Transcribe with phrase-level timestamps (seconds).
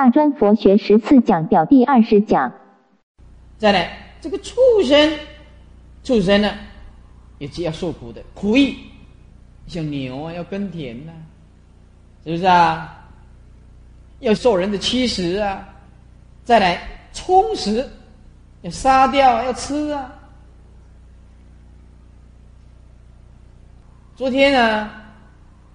[0.00, 2.50] 大专佛学十次讲表第二十讲。
[3.58, 5.12] 再来，这个畜生，
[6.02, 6.54] 畜生呢，
[7.36, 8.78] 也是要受苦的，苦役，
[9.66, 11.12] 像牛啊，要耕田呐，
[12.24, 13.06] 是不是啊？
[14.20, 15.68] 要受人的欺食啊，
[16.44, 16.80] 再来
[17.12, 17.86] 充实，
[18.62, 20.10] 要杀掉，要吃啊。
[24.16, 24.90] 昨天呢，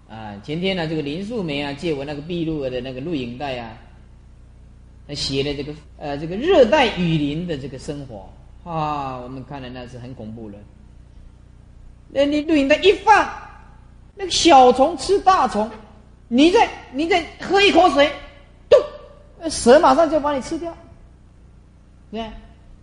[0.09, 3.77] 啊，前天呢，这个林素梅啊，借我那个闭录的那个录影带啊，
[5.13, 8.27] 写的这个呃，这个热带雨林的这个生活
[8.63, 10.55] 啊，我们看了那是很恐怖了。
[12.09, 13.27] 那你录影带一放，
[14.15, 15.69] 那个小虫吃大虫，
[16.27, 18.09] 你再你再喝一口水，
[18.69, 20.75] 咚，蛇马上就把你吃掉。
[22.11, 22.31] 对，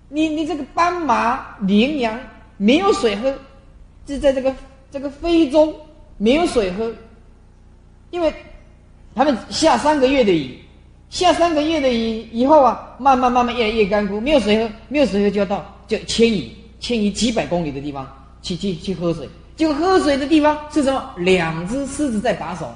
[0.08, 2.20] 你你这个斑马、羚羊
[2.58, 3.34] 没有水喝，
[4.06, 4.54] 就在这个。
[4.92, 5.74] 这个非洲
[6.18, 6.92] 没有水喝，
[8.10, 8.30] 因为
[9.14, 10.61] 他们下三个月的雨，
[11.12, 19.28] 下三个月的雨以后啊，慢慢慢慢越来越干枯，没有水喝，没有水喝就要到就迁移，迁移几百公里的地方去去去喝水。
[19.54, 21.12] 结果喝水的地方是什么？
[21.18, 22.74] 两只狮子在把守。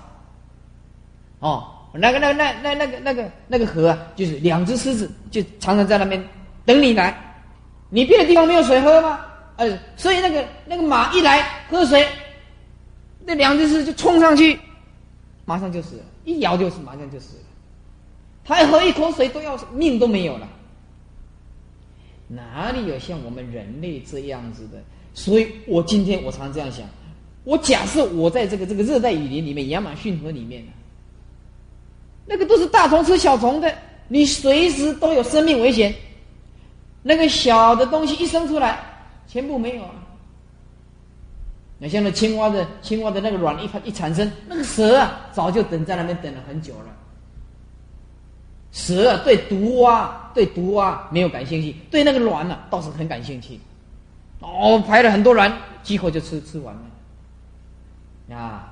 [1.39, 6.23] 哦，那个那个那那那个那个那个河啊，就是两只狮子就常常在那边
[6.67, 7.19] 等你来。
[7.89, 9.19] 你别的地方没有水喝吗？
[9.57, 12.07] 呃，所以那个那个马一来喝水，
[13.25, 14.61] 那两只狮子就冲上去，
[15.47, 17.43] 马上就死了，一咬就死，马上就死了。
[18.47, 20.49] 他喝一口水都要命都没有了，
[22.29, 24.83] 哪里有像我们人类这样子的？
[25.13, 26.87] 所以我今天我常这样想，
[27.45, 30.65] 我假设我在这个这个热带雨林里面，亚马逊河里面
[32.25, 33.77] 那个都是大虫吃小虫的，
[34.09, 35.95] 你随时都有生命危险。
[37.03, 38.93] 那个小的东西一生出来。
[39.29, 39.91] 全部没有啊！
[41.81, 46.97] 那像那青蛙的青蛙的那个卵一发一产生，那个蛇啊，早就等在那边等了很久了。
[48.77, 53.59] 蛇，对毒蛙对毒蛙没有感兴趣，对那个卵呢倒是很感兴趣。
[54.41, 55.51] 哦，排了很多卵，
[55.83, 58.37] 几口就吃吃完了。
[58.37, 58.71] 啊，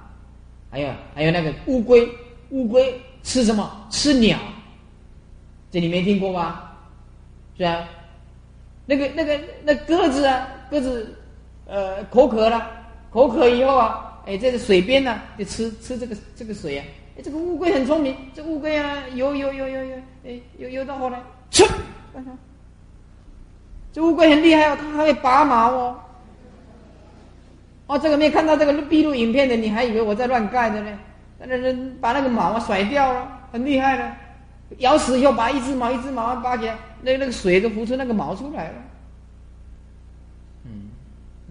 [0.71, 2.07] 还有还有那个乌龟，
[2.51, 3.87] 乌龟吃什么？
[3.89, 4.39] 吃鸟。
[5.71, 6.61] 这你没听过吗？
[7.57, 7.89] 是啊。
[8.85, 11.17] 那个、那个、那鸽子啊，鸽子，
[11.65, 12.71] 呃，口渴了，
[13.11, 16.85] 口渴以后啊，哎，在这水边呢，就吃吃这个这个水啊。
[17.17, 19.97] 哎，这个乌龟很聪明，这乌龟啊，游游游游游，
[20.27, 21.65] 哎，游游到后来，吃，
[23.93, 25.97] 这乌龟很厉害哦，它还会拔毛哦。
[27.87, 30.99] 哦，这个没看到这个闭路影片的，你还以为我在乱盖的呢？
[31.39, 34.11] 那那把那个毛啊甩掉了，很厉害的。
[34.79, 38.75] 咬死以后，把一只毛一只毛拔起来，那那个水都浮出那个毛出来了。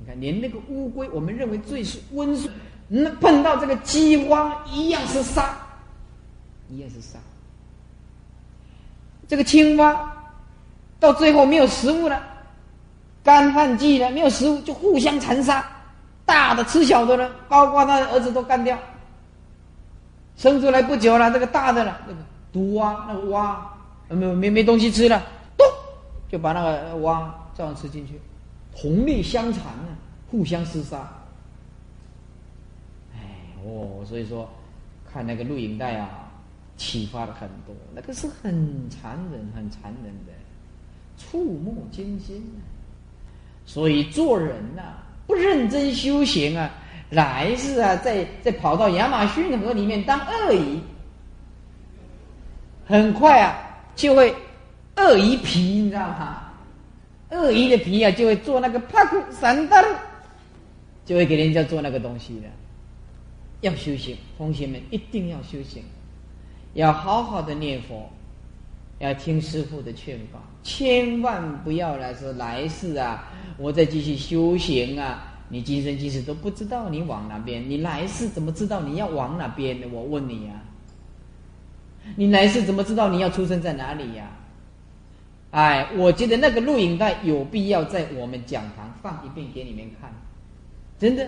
[0.03, 2.53] 你看，连那个乌龟，我们认为最是温顺，
[2.89, 5.57] 那碰到这个饥荒一样是杀，
[6.67, 7.17] 一样是杀。
[9.29, 10.13] 这个青蛙
[10.99, 12.21] 到最后没有食物了，
[13.23, 15.65] 干旱季了，没有食物就互相残杀，
[16.25, 18.77] 大的吃小的了，包括他的儿子都干掉。
[20.35, 22.19] 生出来不久了，这个大的了，那个。
[22.51, 23.73] 毒蛙，那个蛙，
[24.09, 25.19] 没没没东西吃了，
[25.57, 25.65] 咚，
[26.29, 28.21] 就把那个蛙照样吃进去，
[28.75, 29.97] 同类相残啊，
[30.29, 31.11] 互相厮杀。
[33.13, 33.19] 哎，
[33.63, 34.49] 哦，所以说
[35.11, 36.31] 看那个录影带啊，
[36.75, 40.33] 启发了很多，那个是很残忍、很残忍的，
[41.17, 42.43] 触目惊心。
[43.65, 44.81] 所以做人呐，
[45.25, 46.69] 不认真修行啊，
[47.11, 50.79] 来世啊，再再跑到亚马逊河里面当鳄鱼。
[52.85, 53.55] 很快啊，
[53.95, 54.35] 就会
[54.97, 56.42] 鳄鱼皮，你知道吗？
[57.33, 59.83] 鳄鱼的皮啊，就会做那个帕库散灯，
[61.03, 62.47] 就会给人家做那个东西的。
[63.61, 65.83] 要修行，同学们一定要修行，
[66.73, 68.09] 要好好的念佛，
[68.99, 75.29] 要听师傅的劝告，千万不要来说来世啊，我再继续修行啊。
[75.49, 79.87] 你今生今世都不知道你往哪边，你来世怎么知道你要往哪边呢？
[79.91, 80.53] 我问你呀。
[82.15, 84.29] 你来世怎么知道你要出生在哪里呀？
[85.53, 90.11] 哎，我觉得那个录影带有必要在我们讲堂放一遍给你们看，
[90.99, 91.27] 真的。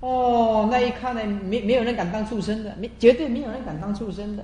[0.00, 4.42] 哦，那一看呢，没没有人敢当畜生的，没绝对没有人敢当畜生的。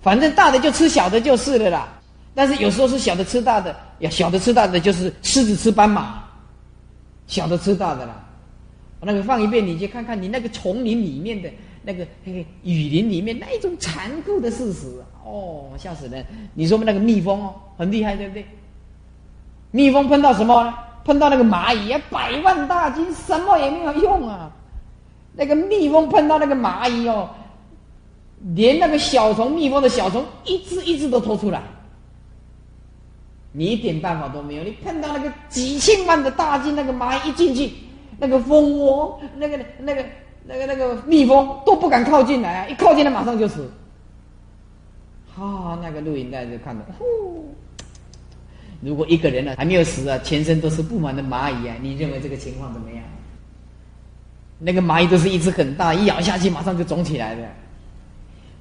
[0.00, 2.00] 反正大的就吃小的就是了啦。
[2.32, 6.22] 但是有时候是小的吃大的，呀，小的吃大的就是狮子吃斑马，
[7.26, 8.24] 小的吃大的啦。
[9.00, 11.50] 那个放一遍，你去看看你那个丛林里面的。
[11.80, 16.24] 那个那个雨林里面那一种残酷的事实哦，吓死人！
[16.54, 18.46] 你说那个蜜蜂哦，很厉害，对不对？
[19.70, 20.74] 蜜蜂碰到什么？
[21.04, 24.50] 碰到那个蚂蚁啊，百万大军，什么也没有用啊！
[25.34, 27.30] 那个蜜蜂碰到那个蚂蚁哦，
[28.54, 31.62] 连那个小虫、蜜蜂的小虫，一只一只都拖出来，
[33.52, 34.64] 你一点办法都没有。
[34.64, 37.72] 你碰到那个几千万的大军，那个蚂蚁一进去，
[38.18, 40.04] 那个蜂窝、那个、那个、
[40.44, 42.68] 那个、那个蜜蜂都不敢靠近来啊！
[42.68, 43.70] 一靠近，它马上就死。
[45.38, 47.54] 啊，那个录影带就看到，呼！
[48.80, 53.02] 如果一个人呢还没有死啊，全身都是布满的蚂蚁啊，你认为这个情况怎么样？
[54.58, 57.48] 那个蚂蚁都是一只很大，一咬下去马上就肿起来的。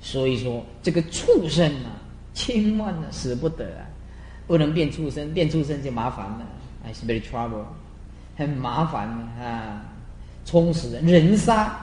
[0.01, 1.89] 所以说，这个畜生啊，
[2.33, 3.85] 千万呢死不得啊，
[4.45, 6.45] 不能变畜生，变畜生就麻烦了
[6.91, 7.65] ，is very trouble，
[8.35, 9.07] 很麻烦
[9.41, 9.81] 啊，
[10.45, 11.75] 充实的人杀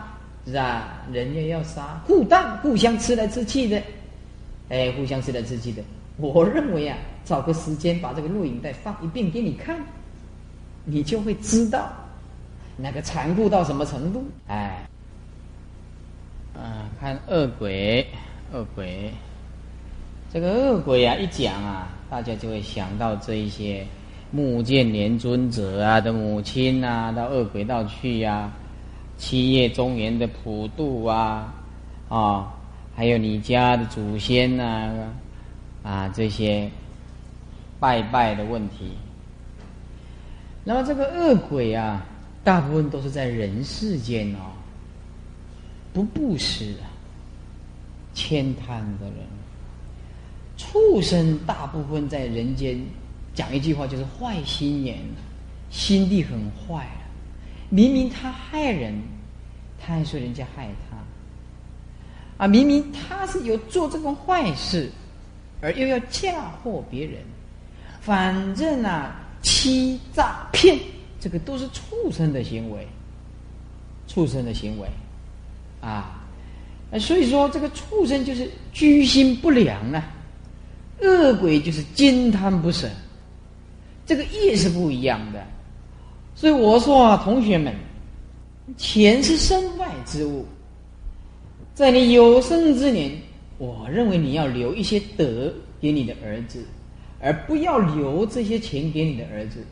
[0.46, 1.02] 是吧？
[1.12, 3.82] 人也要杀，互当互相吃来吃去的，
[4.68, 5.82] 哎，互相吃来吃去的。
[6.16, 9.78] 我认为啊，找个时间把这个录影带放一遍给你看，
[10.84, 11.92] 你就会知道
[12.76, 14.86] 那个残酷到什么程度，哎。
[16.56, 18.06] 啊，看恶鬼，
[18.52, 19.12] 恶鬼，
[20.32, 23.84] 这个恶鬼啊，一讲啊，大家就会想到这一些
[24.30, 28.52] 木剑连尊者啊的母亲啊，到恶鬼道去呀，
[29.18, 31.52] 七叶中原的普渡啊，
[32.08, 32.54] 啊，
[32.96, 35.12] 还有你家的祖先呐，
[35.82, 36.70] 啊，这些
[37.80, 38.92] 拜拜的问题。
[40.62, 42.06] 那么这个恶鬼啊，
[42.42, 44.52] 大部分都是在人世间哦。
[45.92, 46.86] 不布施啊，
[48.14, 49.16] 悭贪的人，
[50.56, 52.80] 畜生大部分在人间
[53.34, 54.98] 讲一句话就是坏心眼，
[55.70, 56.86] 心地很坏。
[57.70, 58.94] 明明他害人，
[59.80, 60.93] 他还说人家害他。
[62.36, 64.90] 啊，明明他是有做这种坏事，
[65.60, 67.20] 而又要嫁祸别人，
[68.00, 70.78] 反正啊，欺诈骗，
[71.20, 72.86] 这个都是畜生的行为，
[74.08, 74.88] 畜生的行为。
[75.80, 76.24] 啊，
[76.98, 80.02] 所以说这个畜生就是居心不良啊，
[81.02, 82.88] 恶鬼就是惊贪不舍，
[84.06, 85.44] 这个意是不一样的。
[86.34, 87.74] 所以我说啊，同学们，
[88.76, 90.46] 钱是身外之物，
[91.74, 93.10] 在你有生之年，
[93.58, 96.64] 我认为你要留一些德给你的儿子，
[97.20, 99.64] 而不要留这些钱给你的儿子。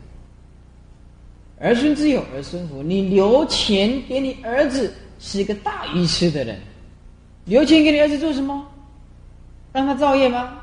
[1.59, 4.93] 儿孙自有儿孙福，你留钱给你儿子。
[5.25, 6.59] 是一个大愚痴的人，
[7.45, 8.67] 留钱给你儿子做什么？
[9.71, 10.59] 让他造业吗？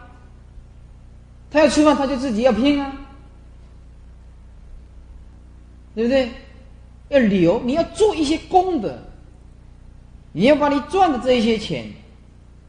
[1.50, 2.94] 他要吃饭，他就自己要拼啊，
[5.94, 6.28] 对不对？
[7.08, 8.98] 要留，你要做一些功德，
[10.32, 11.84] 你要把你赚的这一些钱，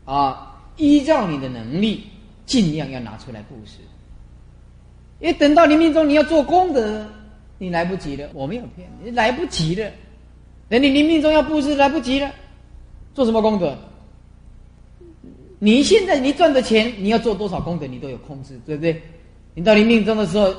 [0.05, 2.07] 啊，依照你的能力，
[2.45, 3.77] 尽量要拿出来布施。
[5.19, 7.05] 因为等到你命中你要做功德，
[7.59, 8.27] 你来不及了。
[8.33, 9.89] 我没有骗你，来不及了。
[10.67, 12.31] 等你临命中要布施来不及了，
[13.13, 13.77] 做什么功德？
[15.59, 18.99] 你现在你赚的钱，你要做多少功德，你都有控制，对不对？
[19.53, 20.51] 你到临命中的时候，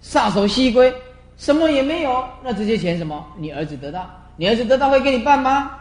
[0.00, 0.90] 撒手西归，
[1.36, 3.26] 什么也没有，那这些钱什么？
[3.36, 5.78] 你儿子得到，你儿子得到会给你办吗？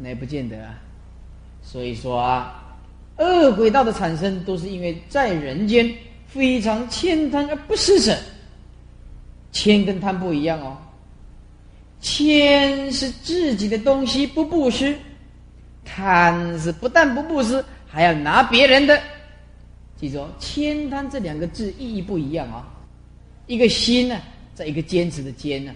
[0.00, 0.78] 那也不见得啊。
[1.62, 2.78] 所以说啊，
[3.18, 5.92] 恶鬼道的产生都是因为在人间
[6.26, 8.16] 非常悭贪而不施舍。
[9.52, 10.78] 悭跟贪不一样哦。
[12.00, 14.96] 谦是自己的东西不布施，
[15.84, 18.98] 贪是不但不布施，还要拿别人的。
[19.96, 22.66] 记住，哦谦贪这两个字意义不一样啊。
[23.46, 24.18] 一个心呢，
[24.54, 25.74] 在一个坚持的坚呢。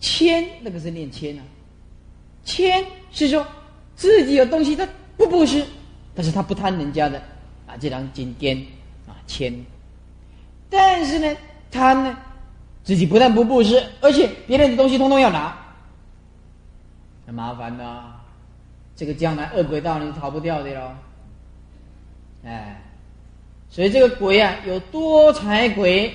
[0.00, 1.42] 谦那个是念谦啊，
[2.46, 3.46] 谦是说
[3.96, 4.88] 自己有东西他
[5.18, 5.62] 不布施，
[6.14, 7.18] 但是他不贪人家的
[7.66, 8.56] 啊，这两金坚
[9.06, 9.52] 啊谦。
[10.70, 11.36] 但是呢，
[11.70, 12.16] 贪呢？
[12.84, 15.58] 自己不但不布施，而且别人的东西通通要拿，
[17.26, 18.04] 很麻烦的。
[18.94, 20.92] 这个将来恶鬼道你逃不掉的喽。
[22.44, 22.80] 哎，
[23.68, 26.14] 所以这个鬼啊，有多财鬼，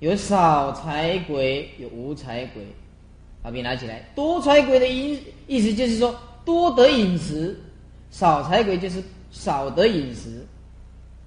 [0.00, 2.66] 有少财鬼，有无财鬼。
[3.42, 5.20] 把笔拿起来，多财鬼的意
[5.52, 7.54] 意思就是说多得饮食，
[8.10, 10.46] 少财鬼就是少得饮食，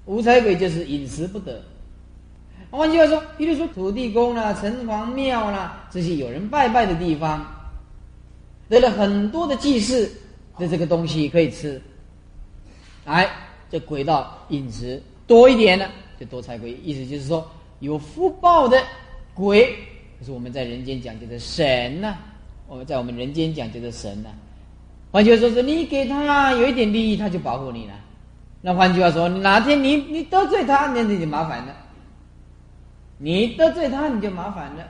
[0.05, 1.61] 无财鬼就是饮食不得。
[2.71, 7.45] 换句话说，比如说土地公啦、城隍庙啦这些有人拜拜的地方，
[8.67, 10.11] 得了很多的祭祀
[10.57, 11.79] 的这个东西可以吃，
[13.05, 13.29] 哎，
[13.69, 15.87] 这鬼道饮食多一点呢，
[16.19, 16.71] 就多财鬼。
[16.83, 17.47] 意思就是说，
[17.79, 18.81] 有福报的
[19.35, 19.75] 鬼，
[20.19, 22.17] 就是我们在人间讲叫的神呐。
[22.67, 24.29] 我们在我们人间讲叫做神呐。
[25.11, 27.93] 换句话说，是你给他有一点利益，他就保护你了。
[28.61, 31.75] 那换句话说，哪天你你得罪他，那你就麻烦了。
[33.17, 34.85] 你得罪他，你就麻烦了，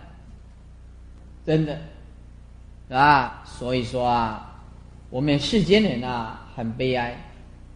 [1.46, 1.74] 真的，
[2.88, 3.44] 是吧？
[3.46, 4.55] 所以说啊，
[5.12, 7.15] 我们世间人啊，很悲哀，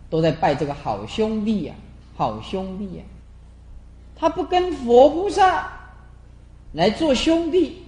[0.10, 1.75] 都在拜这个好兄弟呀，
[2.15, 3.03] 好兄弟呀。
[4.15, 5.72] 他不跟佛菩萨
[6.72, 7.84] 来做兄弟，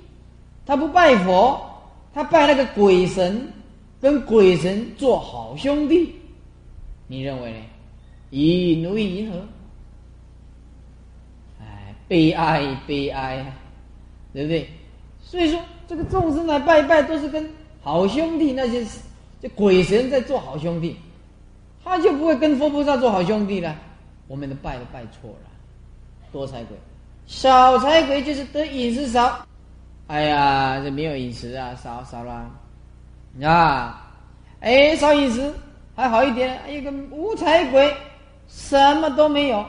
[0.65, 1.59] 他不拜佛，
[2.13, 3.51] 他拜那个鬼神，
[4.01, 6.13] 跟鬼神做好兄弟。
[7.07, 7.57] 你认为呢？
[8.29, 9.45] 以奴以何？
[11.59, 13.45] 哎，悲哀悲哀，
[14.33, 14.69] 对不对？
[15.21, 17.49] 所以说，这个众生来拜拜，都是跟
[17.81, 18.85] 好兄弟那些
[19.41, 20.95] 就鬼神在做好兄弟，
[21.83, 23.75] 他就不会跟佛菩萨做好兄弟了。
[24.27, 25.49] 我们的拜都拜错了。
[26.31, 26.77] 多财鬼，
[27.27, 29.45] 少财鬼就是得饮食少。
[30.11, 32.51] 哎呀，这没有饮食啊，少少了
[33.47, 34.11] 啊！
[34.59, 35.53] 哎，少饮食
[35.95, 36.59] 还好一点。
[36.67, 37.95] 一个无财鬼，
[38.49, 39.65] 什么都没有。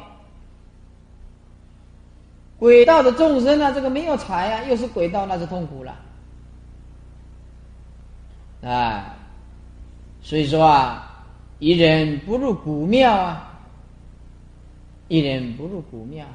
[2.59, 5.95] 鬼道的众生啊，这个没有财啊，又是鬼道，那是痛苦了。
[8.69, 9.15] 啊，
[10.23, 11.25] 所以说啊，
[11.61, 13.49] 一人不入古庙啊，
[15.07, 16.27] 一人不入古庙。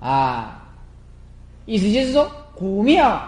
[0.00, 0.59] 啊，
[1.70, 3.22] 意思就是说，古庙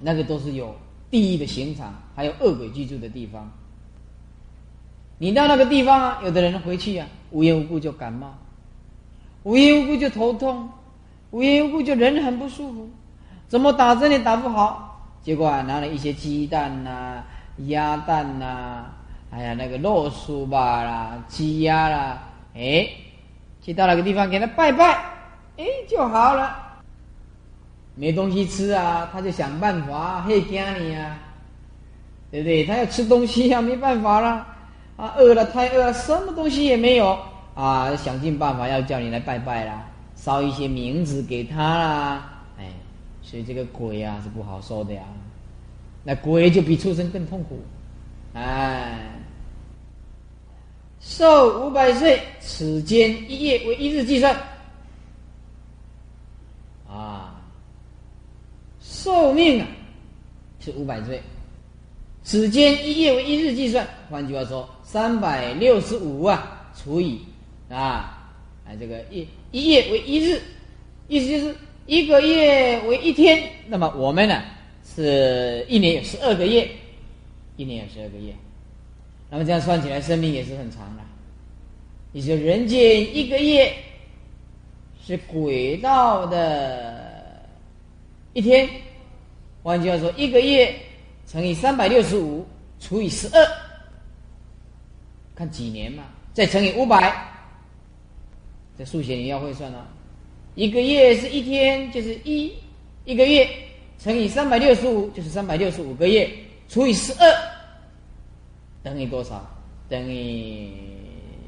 [0.00, 0.74] 那个都是有
[1.10, 3.52] 地狱的刑场，还有恶鬼居住的地方。
[5.18, 8.32] 你到那个地方啊，有的人回去啊，无缘无故就感冒，
[9.42, 10.70] 无缘无故就头痛，
[11.32, 12.88] 无缘无故就人很不舒服，
[13.46, 17.22] 怎么打针也打不好，结果啊，拿了一些鸡蛋呐、
[17.66, 18.86] 鸭蛋呐，
[19.30, 22.22] 哎呀，那个肉酥吧啦、鸡鸭啦，
[22.54, 22.88] 哎，
[23.60, 24.94] 去到那个地方给他拜拜。
[25.58, 26.62] 哎，就好了。
[27.96, 31.18] 没东西吃啊，他就想办法，嘿，惊你啊，
[32.30, 32.64] 对不对？
[32.64, 34.46] 他要吃东西啊，没办法了，
[34.96, 37.18] 啊，饿了，太饿了，什么东西也没有。
[37.54, 39.82] 啊，想尽办法要叫你来拜拜啦，
[40.14, 42.66] 烧一些名字给他啦，哎，
[43.22, 45.02] 所以这个鬼啊是不好受的呀。
[46.04, 47.58] 那鬼就比畜生更痛苦，
[48.34, 49.10] 哎，
[51.00, 54.36] 寿五百岁，此间一夜为一日计算。
[59.06, 59.68] 寿命啊，
[60.58, 61.22] 是五百岁，
[62.24, 63.86] 此间一夜为一日计算。
[64.10, 67.20] 换句话说，三百六十五啊，除以
[67.70, 68.34] 啊，
[68.66, 70.42] 啊这个一一夜为一日，
[71.06, 71.54] 意思就是
[71.86, 73.48] 一个月为一天。
[73.68, 74.42] 那么我们呢，
[74.84, 76.68] 是一年有十二个月，
[77.56, 78.34] 一年有十二个月。
[79.30, 81.02] 那么这样算起来，生命也是很长的。
[82.10, 83.72] 你说人间一个月
[85.00, 87.46] 是轨道的
[88.32, 88.68] 一天。
[89.66, 90.72] 换句话说，一个月
[91.26, 92.46] 乘以三百六十五
[92.78, 93.44] 除以十二，
[95.34, 96.04] 看几年嘛？
[96.32, 97.12] 再乘以五百，
[98.78, 99.84] 这数学你要会算啊。
[100.54, 102.54] 一个月是一天，就是一
[103.04, 103.44] 一个月
[103.98, 106.30] 乘以三百六十五，就是三百六十五个月
[106.68, 107.26] 除以十二，
[108.84, 109.44] 等于多少？
[109.88, 110.70] 等于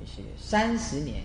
[0.04, 1.22] 是三十年，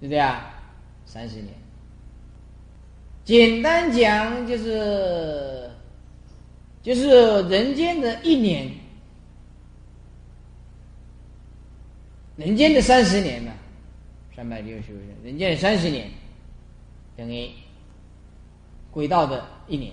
[0.00, 0.52] 对不对啊？
[1.06, 1.59] 三十年。
[3.30, 5.70] 简单讲就是，
[6.82, 8.68] 就是人间的一年，
[12.34, 13.52] 人间的三十年嘛，
[14.34, 16.10] 三百六十五天，人间的三十年
[17.16, 17.48] 等于
[18.90, 19.92] 轨道的一年。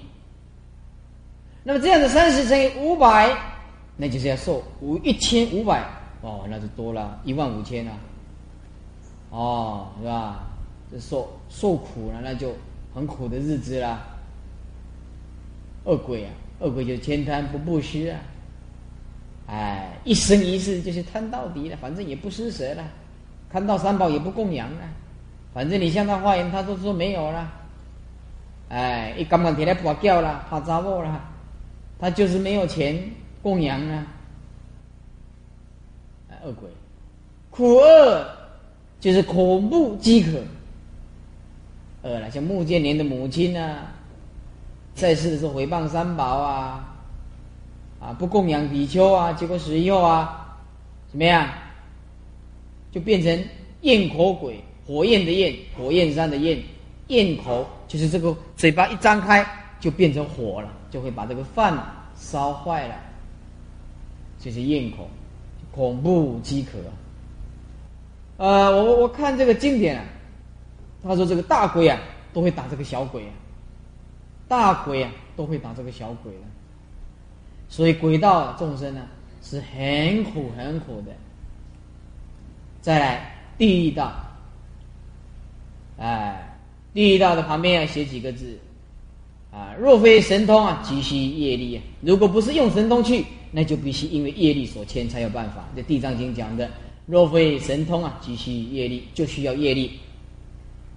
[1.63, 3.37] 那么这样的三十乘以五百，
[3.97, 5.87] 那就是要受五一千五百
[6.21, 7.91] 哦，那就多了一万五千了，
[9.29, 10.43] 哦，是吧？
[10.89, 12.51] 这受受苦了，那就。
[12.97, 14.07] 很苦的日子啦，
[15.83, 18.19] 恶鬼啊，恶鬼就天贪不布施啊，
[19.45, 22.83] 哎，一生一世就是贪到底了，反正也不施舍了，
[23.51, 24.81] 看到三宝也不供养了，
[25.53, 27.47] 反正你向他化缘，他都说没有了，
[28.69, 31.23] 哎，一刚刚起来不叫了，怕扎我了，
[31.99, 32.99] 他就是没有钱
[33.43, 34.07] 供养啊，
[36.43, 36.67] 恶鬼，
[37.51, 38.25] 苦恶
[38.99, 40.41] 就是恐怖饥渴。
[42.03, 43.91] 呃，像穆建年的母亲啊，
[44.93, 46.95] 在世的时候诽谤三宝啊，
[47.99, 50.57] 啊，不供养比丘啊，结果死以后啊，
[51.09, 51.49] 怎么样？
[52.91, 53.43] 就变成
[53.81, 56.61] 焰口鬼，火焰的焰，火焰山的焰，
[57.07, 59.45] 焰口就是这个嘴巴一张开
[59.79, 61.77] 就变成火了，就会把这个饭
[62.15, 62.95] 烧坏了，
[64.39, 65.09] 就是焰口，
[65.71, 66.77] 恐怖饥渴。
[68.37, 70.05] 呃，我我看这个经典啊。
[71.07, 71.99] 他说：“这个大鬼啊，
[72.33, 73.33] 都会打这个小鬼啊，
[74.47, 76.39] 大鬼啊，都会打这个小鬼的。
[77.69, 79.01] 所以鬼道众生呢，
[79.41, 81.11] 是很苦很苦的。
[82.81, 84.13] 再来地狱道，
[85.97, 86.57] 哎，
[86.93, 88.57] 地狱道的旁边要写几个字
[89.51, 89.73] 啊？
[89.79, 91.83] 若非神通啊，急需业力啊。
[92.01, 95.65] 如果不是用神通去，那就必须因为业力所牵才有办法。
[95.75, 96.69] 这《地藏经》讲的，
[97.05, 99.99] 若非神通啊，急需业力，就需要业力。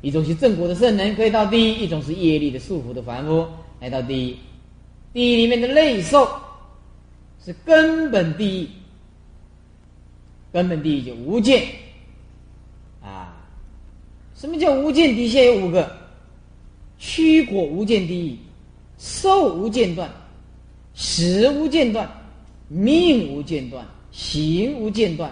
[0.02, 3.46] 一种是正果的圣人可以到第一，一种是业力的束缚的凡夫
[3.80, 4.36] 来到第一。
[5.12, 6.28] 第一里面的内受
[7.44, 8.68] 是根本第一，
[10.52, 11.66] 根本第一就无见
[13.02, 13.36] 啊。
[14.34, 15.14] 什么叫无间？
[15.14, 15.94] 底下有五个：
[16.98, 18.38] 虚果无间第一，
[18.96, 20.10] 受无间断，
[20.94, 22.08] 识无间断，
[22.68, 25.30] 命无间断，行无间断。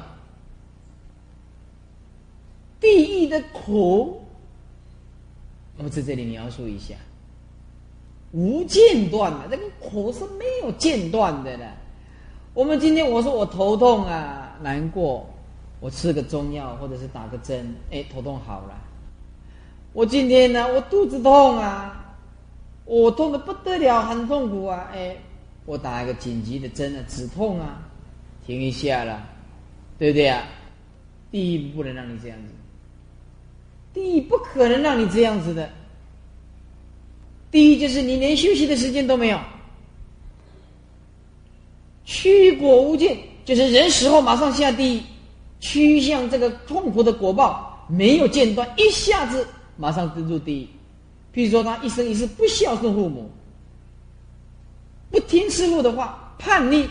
[2.80, 4.22] 地狱的苦，
[5.78, 6.96] 那么在这里描述一下，
[8.32, 11.64] 无间断的这个苦是没有间断的呢。
[12.52, 15.24] 我们今天我说我头痛啊，难过，
[15.78, 18.76] 我吃个中药或者是打个针，哎，头痛好了。
[19.92, 22.16] 我今天呢，我肚子痛啊，
[22.84, 24.90] 我痛的不得了，很痛苦啊！
[24.92, 25.16] 哎，
[25.64, 27.80] 我打一个紧急的针啊，止痛啊，
[28.44, 29.24] 停一下了，
[29.96, 30.42] 对不对啊？
[31.30, 32.52] 第一不能让你这样子，
[33.94, 35.68] 第一不可能让你这样子的。
[37.50, 39.40] 第一就是你连休息的时间都没有，
[42.04, 45.02] 驱果无尽，就是人死后马上下地狱，
[45.60, 49.46] 趋向这个痛苦的果报没有间断，一下子。
[49.76, 50.68] 马上登入地狱。
[51.34, 53.30] 譬如说，他一生一世不孝顺父母，
[55.10, 56.88] 不听师傅的话，叛逆，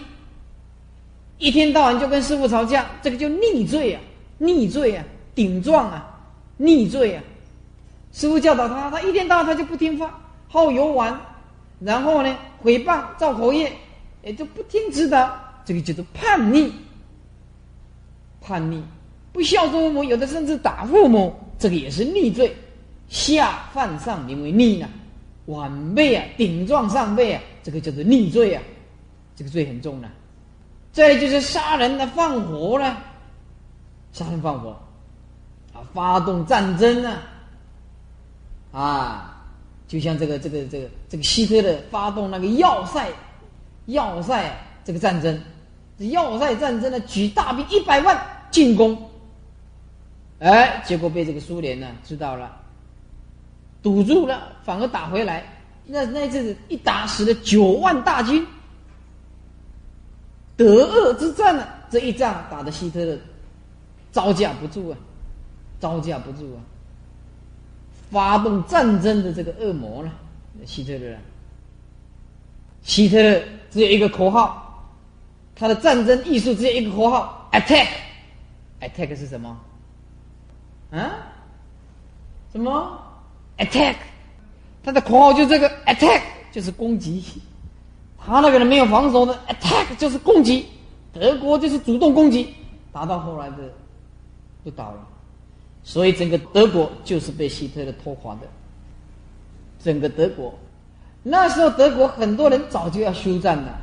[1.37, 4.01] 一天到晚就跟师傅吵架，这个叫逆罪啊，
[4.37, 5.03] 逆罪啊，
[5.35, 6.06] 顶撞啊，
[6.57, 7.23] 逆罪啊。
[8.11, 11.17] 师傅教导他，他一天到晚他就不听话，好游玩，
[11.79, 13.71] 然后呢，诽谤、造口业，
[14.23, 16.71] 也就不听指导，这个叫做叛逆。
[18.41, 18.81] 叛逆，
[19.33, 22.55] 不孝顺父母，有的甚至打父母，这个也是逆罪。
[23.09, 24.87] 下犯上名为逆呢，
[25.45, 28.63] 晚辈啊，顶撞上辈啊，这个叫做逆罪啊，
[29.35, 30.09] 这个罪很重的。
[30.93, 32.97] 再就是杀人的放火了，
[34.13, 34.75] 杀人放火，
[35.93, 37.17] 发动战争呢，
[38.71, 39.43] 啊，
[39.87, 43.07] 就像这个这个这个这个希特勒发动那个要塞，
[43.85, 45.39] 要塞这个战争，
[45.97, 48.19] 要塞战争呢，举大兵一百万
[48.51, 48.97] 进攻，
[50.39, 52.55] 哎，结果被这个苏联呢知道了。
[53.83, 55.45] 堵住了，反而打回来。
[55.85, 58.45] 那那阵子一打死了九万大军，
[60.57, 61.63] 德恶之战呢？
[61.89, 63.17] 这一仗打的希特勒
[64.11, 64.97] 招架不住啊，
[65.79, 66.59] 招架不住啊！
[68.09, 70.11] 发动战争的这个恶魔呢，
[70.65, 71.17] 希特勒。
[72.83, 74.89] 希特勒只有一个口号，
[75.55, 79.59] 他的战争艺术只有一个口号：attack，attack 是什么？
[80.91, 81.11] 啊？
[82.51, 82.97] 什么
[83.57, 83.95] ？Attack，
[84.81, 87.23] 他的口号就这个，Attack 就是攻击。
[88.17, 90.65] 他那个人没有防守的，Attack 就是攻击。
[91.11, 92.53] 德国就是主动攻击，
[92.93, 93.57] 打到后来的
[94.63, 95.07] 就倒了。
[95.87, 98.41] 所以整个德国就是被希特勒拖垮的。
[99.79, 100.53] 整个德国，
[101.23, 103.79] 那时候德国很多人早就要休战了，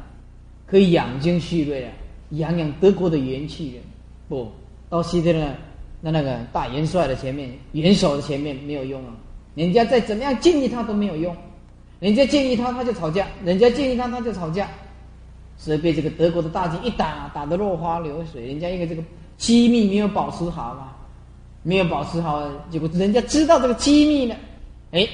[0.67, 1.89] 可以养精蓄锐了，
[2.33, 3.83] 养养德国的元气了。
[4.29, 4.53] 不
[4.91, 5.49] 到希特勒
[6.03, 9.17] 那那个大元帅的前面，元首的前面没有用啊。
[9.55, 11.35] 人家再怎么样建议他都没有用，
[12.01, 14.69] 人家建议他他就吵架，人家建议他他就吵架，
[15.57, 18.47] 所以被这个德国的大军一打打得落花流水。
[18.47, 19.03] 人家因为这个
[19.39, 20.93] 机密没有保持好嘛，
[21.65, 24.37] 没有保持好，结果人家知道这个机密呢，
[24.93, 25.09] 哎，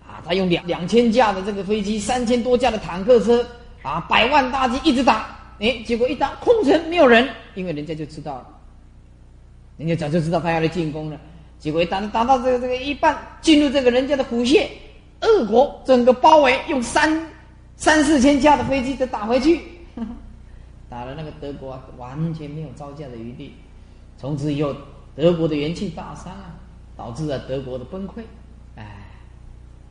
[0.00, 3.46] 啊，他用两两千架的这个飞机，三千多架的坦克车，
[3.82, 8.46] 啊，百万大军一直打，哎，结果一打空城没有人，因为人家就知道了，
[9.76, 11.20] 人家早就知道他要来进攻了。
[11.58, 14.66] 结果一打打到这个这个一半，进入这个人家的虎穴，
[15.20, 17.14] 俄国整个包围，用三
[17.76, 19.60] 三四千架的飞机再打回去，
[20.88, 23.54] 打了那个德国完全没有招架的余地。
[24.18, 24.74] 从此以后，
[25.16, 26.54] 德国的元气大伤啊，
[26.96, 28.22] 导致了德国的崩溃。
[28.76, 29.08] 哎，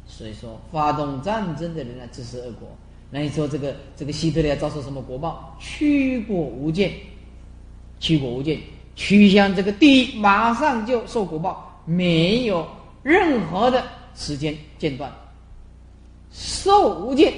[0.06, 2.68] 所以说发动战争的人呢，支持俄国。
[3.10, 5.58] 那你说这个这个希特勒要遭受什么国报？
[5.60, 6.92] 驱过无间，
[8.00, 8.60] 驱过无间。
[8.96, 12.66] 趋向这个地，马上就受果报，没有
[13.04, 13.84] 任何的
[14.16, 15.12] 时间间断。
[16.32, 17.34] 受无间，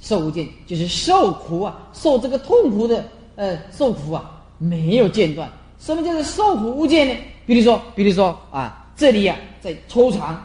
[0.00, 3.04] 受无间就是受苦啊，受这个痛苦的
[3.36, 5.50] 呃受苦啊，没有间断。
[5.82, 7.14] 什么叫做受苦无间呢？
[7.44, 10.40] 比如说，比如说啊，这里呀在抽肠，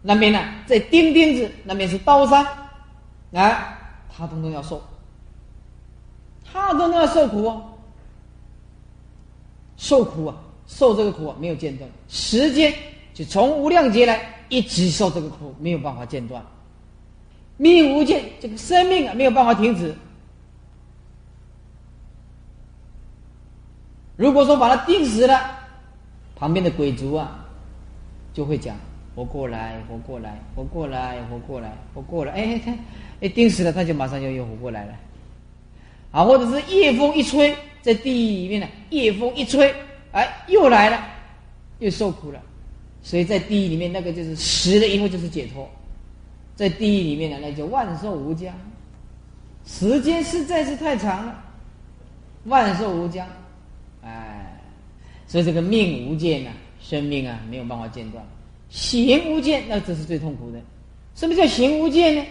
[0.00, 2.46] 那边呢在钉钉子，那边是刀山，
[3.32, 3.76] 啊，
[4.16, 4.80] 他统统要受，
[6.44, 7.64] 他统统要受苦哦。
[9.76, 10.36] 受苦啊，
[10.68, 12.72] 受这个苦啊，没有间断，时间
[13.12, 16.40] 就从无量劫来一直受这个苦，没有办法间断。
[17.56, 19.92] 命无间，这个生命啊没有办法停止。
[24.16, 25.38] 如果说把他钉死了，
[26.34, 27.44] 旁边的鬼族啊，
[28.32, 28.76] 就会讲
[29.14, 32.32] 活过来，活过来，活过来，活过来，活过来。
[32.32, 32.72] 哎，他
[33.20, 34.92] 哎钉死了，他就马上就又活过来了。
[36.12, 39.74] 啊，或者是夜风一吹，在地狱里面呢，夜风一吹，
[40.12, 40.98] 哎，又来了，
[41.78, 42.40] 又受苦了。
[43.02, 45.68] 所以在地狱里面，那个就是死了以后就是解脱，
[46.54, 48.52] 在地狱里面呢，那就万寿无疆。
[49.66, 51.44] 时间实在是太长了，
[52.44, 53.26] 万寿无疆，
[55.26, 58.24] 所以这个命无间呐，生命啊没有办法间断，
[58.68, 60.58] 行无间，那这是最痛苦的。
[61.14, 62.24] 什么叫行无间呢？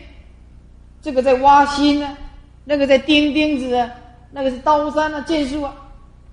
[1.01, 2.17] 这个在挖心呢，
[2.63, 3.89] 那个在钉钉子啊，
[4.31, 5.75] 那个是刀山啊、剑术啊，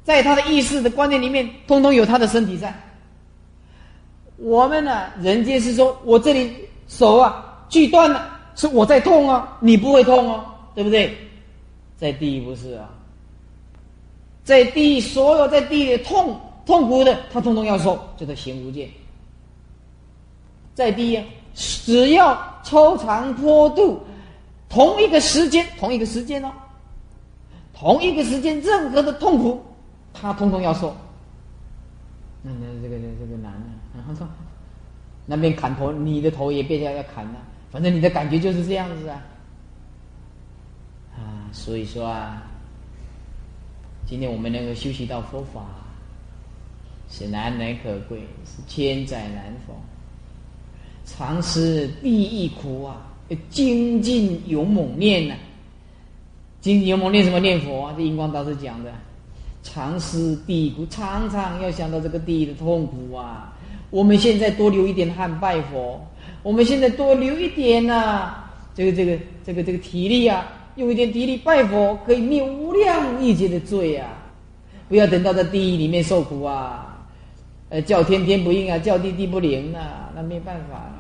[0.05, 2.73] 在他的意识的观念里面，通通有他的身体在。
[4.37, 6.53] 我们呢，人间是说，我这里
[6.89, 10.45] 手啊锯断了，是我在痛啊，你不会痛哦，
[10.75, 11.17] 对不对？
[11.97, 12.91] 在地不是啊，
[14.43, 18.89] 在地所有在地里痛痛苦的，他通通要受，叫做行无间。
[20.75, 21.23] 在地，
[21.55, 24.01] 只要抽长坡度，
[24.69, 26.51] 同一个时间，同一个时间哦，
[27.75, 29.63] 同一个时间，任何的痛苦，
[30.15, 30.97] 他通通要受。
[32.43, 33.67] 那那这个这个难啊。
[33.95, 34.27] 然后说，
[35.27, 37.37] 那边砍头，你的头也别要要砍了，
[37.71, 39.23] 反正你的感觉就是这样子啊。
[41.15, 42.43] 啊，所以说啊，
[44.07, 45.61] 今天我们能够修习到佛法，
[47.15, 49.77] 是难能可贵，是千载难逢。
[51.05, 53.07] 常思地狱苦啊，
[53.51, 55.35] 精进勇猛念呐，
[56.63, 57.39] 精进勇猛念什么？
[57.39, 57.95] 念佛啊！
[57.95, 58.91] 这印光大师讲的，
[59.63, 63.53] 常思地狱苦，常常要想到这个地狱的痛苦啊。
[63.91, 66.01] 我们现在多流一点汗拜佛，
[66.43, 68.33] 我们现在多流一点呐，
[68.75, 74.09] 这个这个这个这个体力啊，用一点体力拜佛，可以灭无量一劫的罪啊！
[74.89, 76.92] 不要等到在地狱里面受苦啊，
[77.73, 80.91] 呃，叫天天不应啊，叫地地不灵啊，那没办法。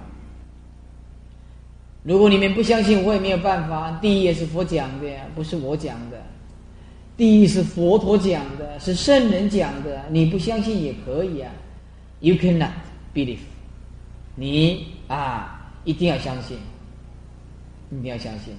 [2.02, 3.90] 如果你们不相信，我也没有办法。
[4.00, 6.18] 地狱也是佛讲的呀，不是我讲的。
[7.14, 11.52] 地狱是佛陀讲的，是圣人讲的，你不相信也可以啊。
[12.20, 12.70] You cannot
[13.12, 13.40] believe，
[14.34, 16.56] 你啊一定要相信，
[17.90, 18.54] 一定要相信，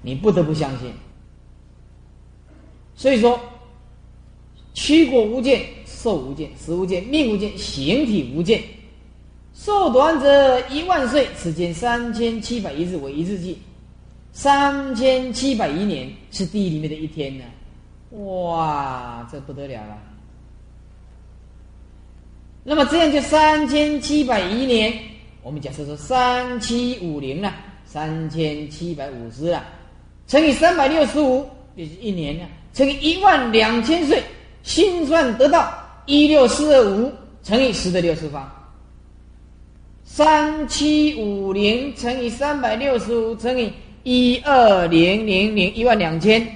[0.00, 0.92] 你不得不相信。
[2.94, 3.40] 所以说，
[4.78, 8.62] 屈果无间，寿无间，死无间，命无间，形体无间。
[9.52, 13.58] 寿短者一万岁，此间三千七百一日为一日计，
[14.30, 17.44] 三千七百一年是地里面的一天呢。
[18.24, 19.98] 哇，这不得了了。
[22.62, 24.96] 那么这样就三千七百一年，
[25.42, 27.52] 我们假设说三七五零了，
[27.84, 29.66] 三千七百五十了，
[30.28, 34.22] 乘以三百六十五，也就是一年了，乘以一万两千岁，
[34.68, 35.72] 心算得到
[36.04, 37.10] 一六四二五
[37.42, 38.46] 乘以十的六次方，
[40.04, 46.46] 三七五零乘以三百六十五乘以一二零零零一万两千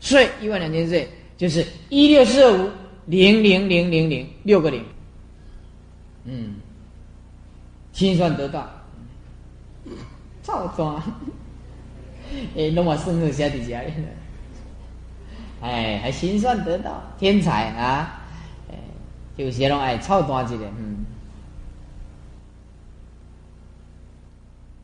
[0.00, 2.68] 岁，一万两千岁就是一六四二五
[3.06, 4.84] 零零零零零六个零。
[6.26, 6.56] 嗯，
[7.94, 8.70] 心算得到，
[10.42, 11.02] 超装，
[12.54, 13.80] 哎，弄我生日下底下，
[15.60, 18.22] 哎，还心算得到，天才啊！
[18.70, 18.74] 哎，
[19.36, 21.04] 有些人爱超短几点，嗯，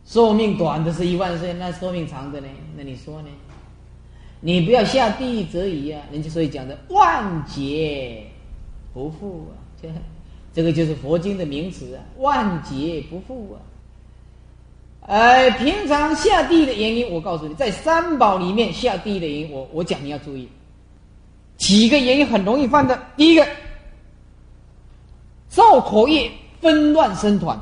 [0.05, 2.49] 寿命短的是一万岁，那寿命长的呢？
[2.77, 3.29] 那你说呢？
[4.41, 6.03] 你不要下地则已啊！
[6.11, 8.25] 人家所以讲的万劫
[8.93, 9.89] 不复啊，这。
[10.55, 13.57] 这个就是佛经的名词啊，万劫不复啊！
[15.07, 20.47] 哎，平常下地的原因，我告诉你，在三宝里面下地的原因，我我讲你要注意
[21.57, 23.01] 几个原因很容易犯的。
[23.17, 23.47] 第一个，
[25.49, 27.61] 造口业纷乱生团，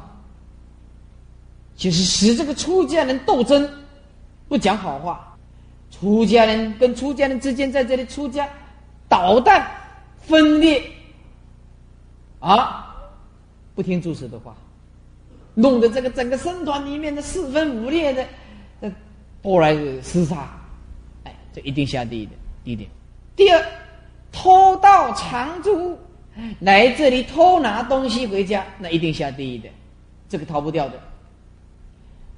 [1.76, 3.68] 就是使这个出家人斗争，
[4.48, 5.37] 不讲好话，
[5.90, 8.48] 出家人跟出家人之间在这里出家
[9.09, 9.70] 捣蛋
[10.20, 10.83] 分裂。
[12.38, 12.96] 啊，
[13.74, 14.57] 不听祖师的话，
[15.55, 18.26] 弄得这个整个僧团里面的四分五裂的，
[18.81, 18.90] 这
[19.42, 20.48] 过来厮杀，
[21.24, 22.33] 哎，这一定下地狱的
[22.64, 22.88] 第一点。
[23.40, 23.64] 第二，
[24.31, 25.98] 偷盗藏珠，
[26.59, 29.68] 来这里偷拿东西回家，那一定下地狱的，
[30.29, 31.00] 这个逃不掉的。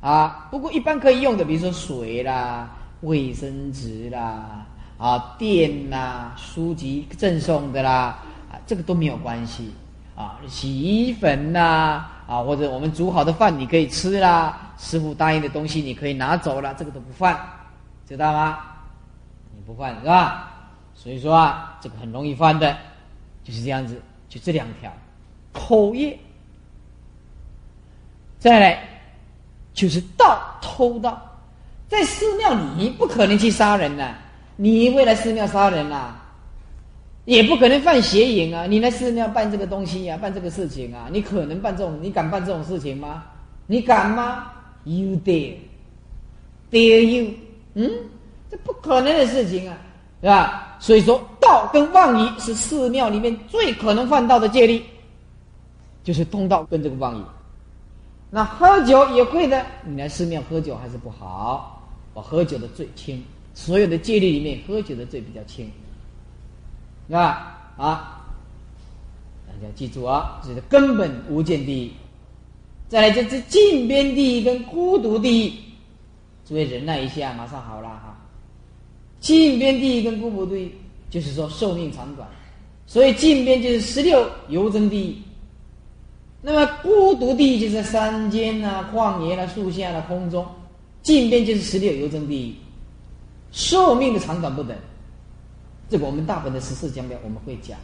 [0.01, 4.65] 啊，不过一般可以用的，比如说水啦、卫生纸啦、
[4.97, 9.75] 啊电啦、书籍赠送的啦，啊，这个都没有关系。
[10.15, 17.37] 啊，洗衣粉呐，啊，或者我们煮好的饭你可以吃啦，师傅答应的东西你可以拿走了，这个都不犯，
[18.07, 18.59] 知道吗？
[19.53, 20.51] 你不犯是吧？
[21.03, 22.77] 所以说啊，这个很容易犯的，
[23.43, 24.93] 就是这样子，就这两条，
[25.53, 26.17] 口业。
[28.39, 28.89] 再来，
[29.75, 31.21] 就是盗偷盗，
[31.89, 34.15] 在寺庙里你不可能去杀人呐，
[34.55, 36.15] 你为了寺庙杀人呐，
[37.25, 43.25] 也不可能犯邪淫啊，你来寺庙办这个东西呀，办这个事情啊，你可能办这种，你敢办这种事情吗？
[43.67, 44.53] 你敢吗
[44.85, 47.35] ？You dare，dare you？
[47.75, 47.91] 嗯，
[48.49, 49.77] 这不可能的事情啊，
[50.23, 50.79] 是吧？
[50.79, 54.83] 所以说，道跟妄语是寺庙里面最可能犯道的戒律，
[56.03, 57.23] 就是通道跟这个妄语。
[58.31, 61.83] 那喝酒也会的，你来寺庙喝酒还是不好。
[62.15, 65.67] 我喝酒的罪轻，所有的戒律里面，喝酒的罪比较轻，
[67.09, 67.73] 是吧？
[67.77, 68.25] 啊，
[69.47, 71.93] 大家记住啊，这是根本无间地狱。
[72.89, 75.53] 再来就是禁边地狱跟孤独地狱，
[76.47, 78.12] 诸位忍耐一下，马上好了哈。
[79.23, 80.75] 近边地狱跟孤独地狱，
[81.09, 82.29] 就是说寿命长短，
[82.89, 85.17] 所以近边就是十六游真地狱，
[86.43, 90.45] 那么孤独地狱就是山间啊、旷野啊、树下啊、空中，
[91.03, 92.55] 近边就是十六游真地狱，
[93.53, 94.77] 寿命的长短不等。
[95.89, 97.79] 这个我们大本的十四讲表我们会讲，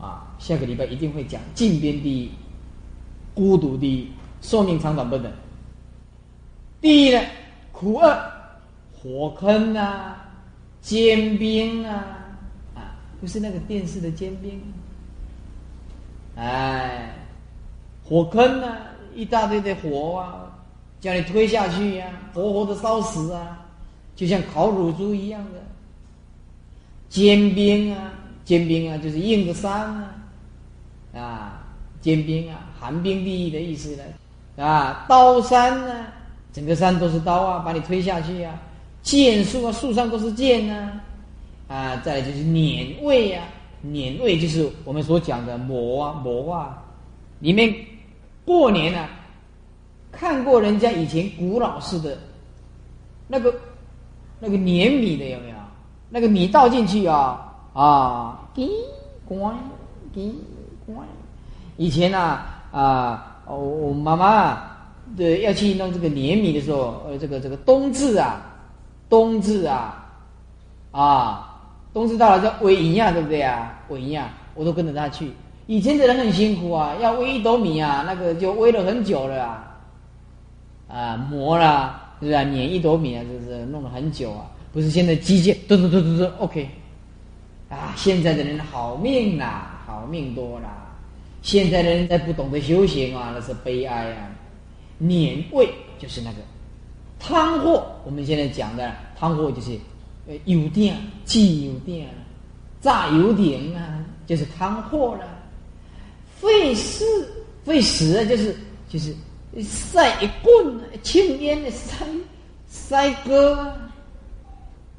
[0.00, 2.30] 啊，下个礼拜一定会讲近边地狱、
[3.34, 4.08] 孤独地狱，
[4.40, 5.30] 寿命长短不等。
[6.80, 7.20] 第一呢，
[7.72, 8.16] 苦厄、
[8.90, 10.21] 火坑啊。
[10.82, 12.18] 坚冰啊，
[12.74, 14.60] 啊，不是那个电视的坚冰，
[16.36, 17.14] 哎，
[18.04, 18.76] 火坑啊，
[19.14, 20.50] 一大堆的火啊，
[21.00, 23.64] 叫你推下去呀，活活的烧死啊，
[24.16, 25.62] 就像烤乳猪一样的。
[27.08, 28.10] 坚冰啊，
[28.44, 30.14] 坚冰啊，就是硬的山啊，
[31.14, 31.64] 啊，
[32.00, 36.06] 坚冰啊，寒冰地狱的意思呢，啊，刀山呢，
[36.52, 38.58] 整个山都是刀啊，把你推下去呀。
[39.02, 40.92] 剑树啊，树上都是剑呐，
[41.66, 43.44] 啊，再来就是碾位啊，
[43.80, 46.80] 碾位就是我们所讲的磨啊磨啊，
[47.40, 47.74] 里面
[48.44, 49.10] 过年啊，
[50.12, 52.16] 看过人家以前古老式的，
[53.26, 53.52] 那个
[54.38, 55.56] 那个碾米的有没有？
[56.08, 58.70] 那个米倒进去啊啊，滴
[59.24, 59.52] 关
[60.14, 60.32] 滴
[60.86, 61.04] 关，
[61.76, 64.62] 以前啊啊，我我妈妈
[65.16, 68.48] 对要去弄这个碾米的时候，呃，这个这个冬至啊。
[69.12, 70.08] 冬至啊，
[70.90, 71.60] 啊，
[71.92, 73.78] 冬至到了叫煨营啊，对不对啊？
[73.90, 75.30] 煨营啊，我都跟着他去。
[75.66, 79.76] 以前的人很辛苦啊，要煨一斗米啊，那个就煨了很久了啊，
[80.88, 82.42] 啊，磨啦，是不是啊？
[82.42, 84.46] 碾一斗米啊，就是弄了很久啊。
[84.72, 86.70] 不是现在机械，嘟嘟嘟嘟嘟，OK。
[87.68, 90.88] 啊，现在的人好命呐，好命多啦。
[91.42, 94.30] 现在的人再不懂得修行啊，那是悲哀啊。
[94.96, 96.38] 碾煨就是那个。
[97.22, 99.78] 汤货，我们现在讲的汤货就是，
[100.26, 102.08] 呃，油店、汽油店、
[102.80, 105.28] 炸油饼啊，就是汤货了。
[106.36, 107.04] 费事
[107.64, 108.56] 费时啊，就是
[108.88, 109.14] 就是
[109.62, 112.04] 晒一棍，青烟的晒
[112.68, 113.72] 晒哥，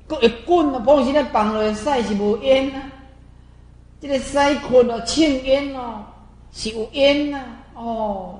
[0.07, 2.81] 各一棍啊，帮现在绑了晒是无烟啊。
[3.99, 6.05] 这个晒棍哦，青烟哦，
[6.53, 8.39] 是有烟啊，哦，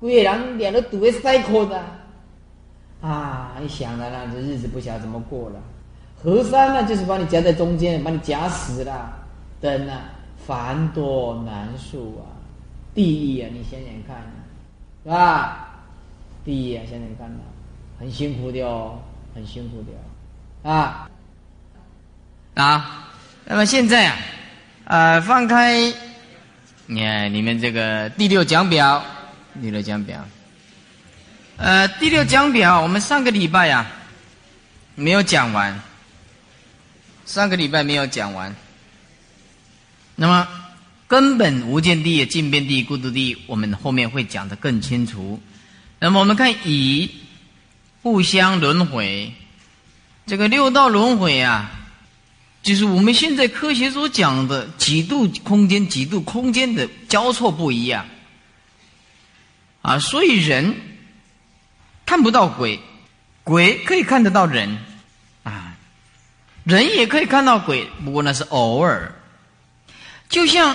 [0.00, 1.97] 规个人连都堵在晒棍啊。
[3.00, 5.60] 啊，一想了，那这日子不晓得怎么过了。
[6.20, 9.14] 河山呢，就是把你夹在中间，把你夹死了。
[9.60, 10.02] 灯啊，
[10.46, 12.26] 繁多难数啊，
[12.94, 14.32] 地狱啊，你想想看啊，
[15.04, 15.68] 是吧？
[16.44, 17.40] 地狱啊，想想看呐，
[18.00, 18.98] 很辛苦的哦，
[19.34, 19.92] 很辛苦的
[20.62, 21.10] 哦啊。
[22.54, 23.10] 啊，
[23.44, 24.16] 那么现在啊，
[24.86, 25.76] 呃，放开，
[26.86, 29.00] 你看你们这个第六讲表，
[29.60, 30.18] 第六讲表。
[31.60, 33.84] 呃，第六讲表，我们上个礼拜呀
[34.94, 35.82] 没有讲完，
[37.26, 38.54] 上个礼拜没有讲完。
[40.14, 40.46] 那么
[41.08, 45.42] 根本无间地、尽边地、孤独地，我们后面会讲的更清楚。
[45.98, 47.10] 那么我们看以
[48.04, 49.34] 互相轮回，
[50.26, 51.72] 这个六道轮回啊，
[52.62, 58.06] 就是我们现在科学所讲的几度空间、几度空间的交错不一样
[59.82, 60.72] 啊，所以人。
[62.08, 62.80] 看不到鬼，
[63.44, 64.78] 鬼可以看得到人，
[65.42, 65.76] 啊，
[66.64, 69.14] 人也可以看到鬼，不过那是偶尔。
[70.30, 70.74] 就像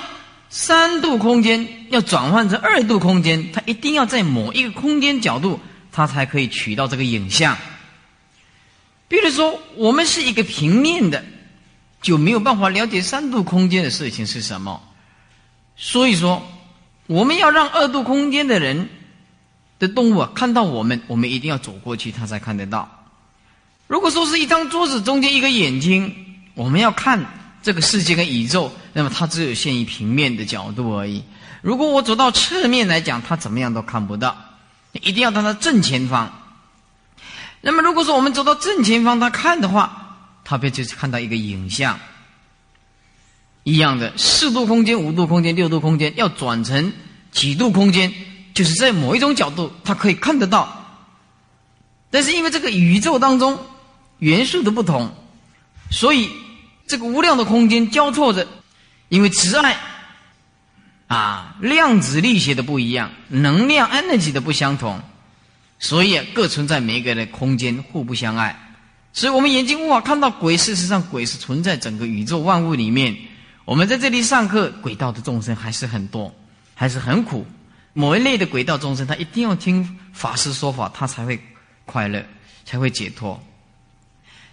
[0.51, 5.59] 三度空间要转换成二度空间，它一定要在某一个空间角度，
[5.91, 7.57] 它才可以取到这个影像。
[9.07, 11.25] 比如说，我们是一个平面的，
[11.99, 14.79] 就没有办法了解三度空间的事情是什么。
[15.75, 16.47] 所以说，
[17.07, 18.87] 我们要让二度空间的人。
[19.87, 22.89] 的动物啊，看到我们，我们一定要走过去，它才看得到。
[23.87, 26.15] 如果说是一张桌子中间一个眼睛，
[26.55, 27.23] 我们要看
[27.61, 31.21] 这个世界跟宇宙，那么它只有限于平面的角度而已。
[31.61, 34.35] 如果我走到侧面来讲，它怎么样都看不到，
[34.93, 36.31] 一定要到它正前方。
[37.61, 41.99] 那么如果说我们走到正前方，他看的话，他便就是看到一个影像。
[43.63, 46.91] 一样的，四度空间、五度空间、六度空间，要转成
[47.31, 48.13] 几度空间，
[48.53, 50.79] 就是在某一种角度，它可以看得到。
[52.09, 53.59] 但是因为这个宇宙当中
[54.19, 55.11] 元素的不同，
[55.89, 56.29] 所以
[56.85, 58.47] 这个无量的空间交错着，
[59.09, 59.77] 因为慈爱
[61.07, 65.01] 啊，量子力学的不一样，能量 energy 的不相同，
[65.79, 68.59] 所以各存在每一个的空间互不相爱。
[69.11, 73.15] 所以我们眼睛无法看到鬼，事实上鬼是存在整个宇宙万物里面。
[73.65, 76.33] 我们在这里上课，轨道的众生还是很多，
[76.75, 77.45] 还是很苦。
[77.93, 81.39] 某一类的轨道众生，他一定要听法师说法，他才会
[81.85, 82.25] 快乐，
[82.65, 83.41] 才会解脱。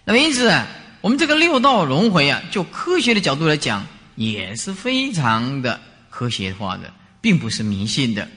[0.05, 0.67] 那么因此啊，
[1.01, 8.27] 我们这个六道轮回啊，就科学的角度来讲，也是非常的科学化的，并不是迷信的，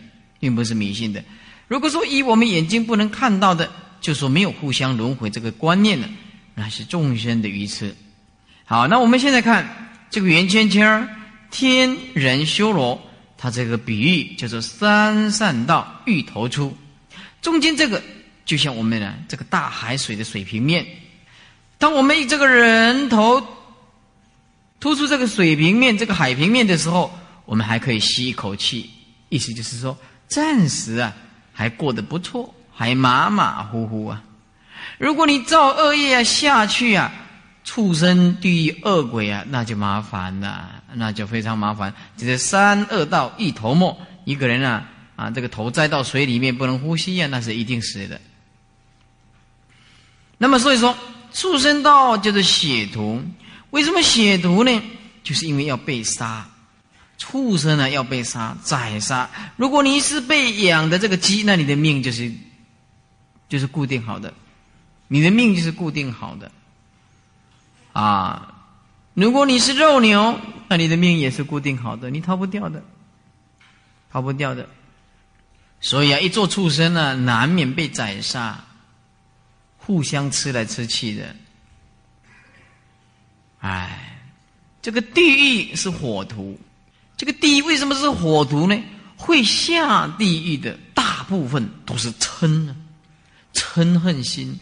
[0.41, 1.23] 并不是迷信的。
[1.69, 6.09] 如果说以我们眼睛不能看到的，就说没有互相轮回这个观念呢，
[6.55, 7.95] 那是众生的愚痴。
[8.65, 9.81] 好，那我们现在看。
[10.11, 11.09] 这个圆圈圈
[11.51, 13.03] 天人修罗，
[13.45, 16.75] 它这个比喻叫做三善道欲头出。
[17.43, 18.03] 中间这个
[18.47, 20.87] 就像我们呢这个大海水的水平面。
[21.77, 23.47] 当我们以这个人头
[24.81, 27.13] 突出这个水平面、这个海平面的时候，
[27.45, 28.89] 我们还可以吸一口气，
[29.29, 29.95] 意思就是说
[30.27, 31.13] 暂时啊
[31.53, 34.23] 还过得不错，还马马虎虎啊。
[34.97, 37.13] 如果你造恶业啊下去啊。
[37.67, 41.95] 畜生、地狱、恶鬼啊，那就麻烦了，那就非常麻烦。
[42.17, 48.21] 就是三恶道一头没，一个人啊啊，这个头栽到水里面不能呼吸呀，那是一定死的。
[50.39, 50.97] 那么所以说，
[51.33, 53.23] 畜生道就是血屠。
[53.71, 54.83] 为什么血屠呢？
[55.23, 56.47] 就是因为要被杀，
[57.17, 59.31] 畜生呢要被杀宰杀。
[59.57, 62.31] 如果你是被养的这个鸡，那你的命就是
[63.49, 64.35] 就是固定好的，
[65.09, 66.51] 你的命就是固定好的。
[67.93, 68.55] 啊，
[69.15, 72.83] 如果你是肉牛， 那你的命也是固定好的，你逃不掉的，
[74.11, 74.69] 逃不掉的。
[75.81, 78.65] 所以啊，一做畜生呢，难免被宰杀，
[79.77, 81.37] 互相吃来吃去的。
[83.61, 84.19] 哎，
[84.81, 86.59] 这个地狱是火图，
[87.17, 88.83] 这个地狱为什么是火图呢？
[89.17, 92.77] 会下地狱的大部分都是嗔啊，
[93.53, 94.59] 嗔恨心，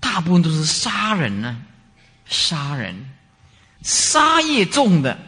[0.00, 1.62] 大部分都是杀人呢。
[2.24, 3.10] 杀人，
[3.82, 5.18] 杀业重的，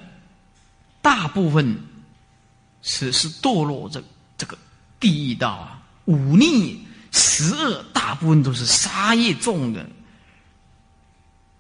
[1.03, 1.77] 大部分
[2.83, 4.03] 是是堕落这
[4.38, 4.57] 这个
[5.01, 9.85] 地狱道啊，忤逆十恶，大部分都是杀业重的。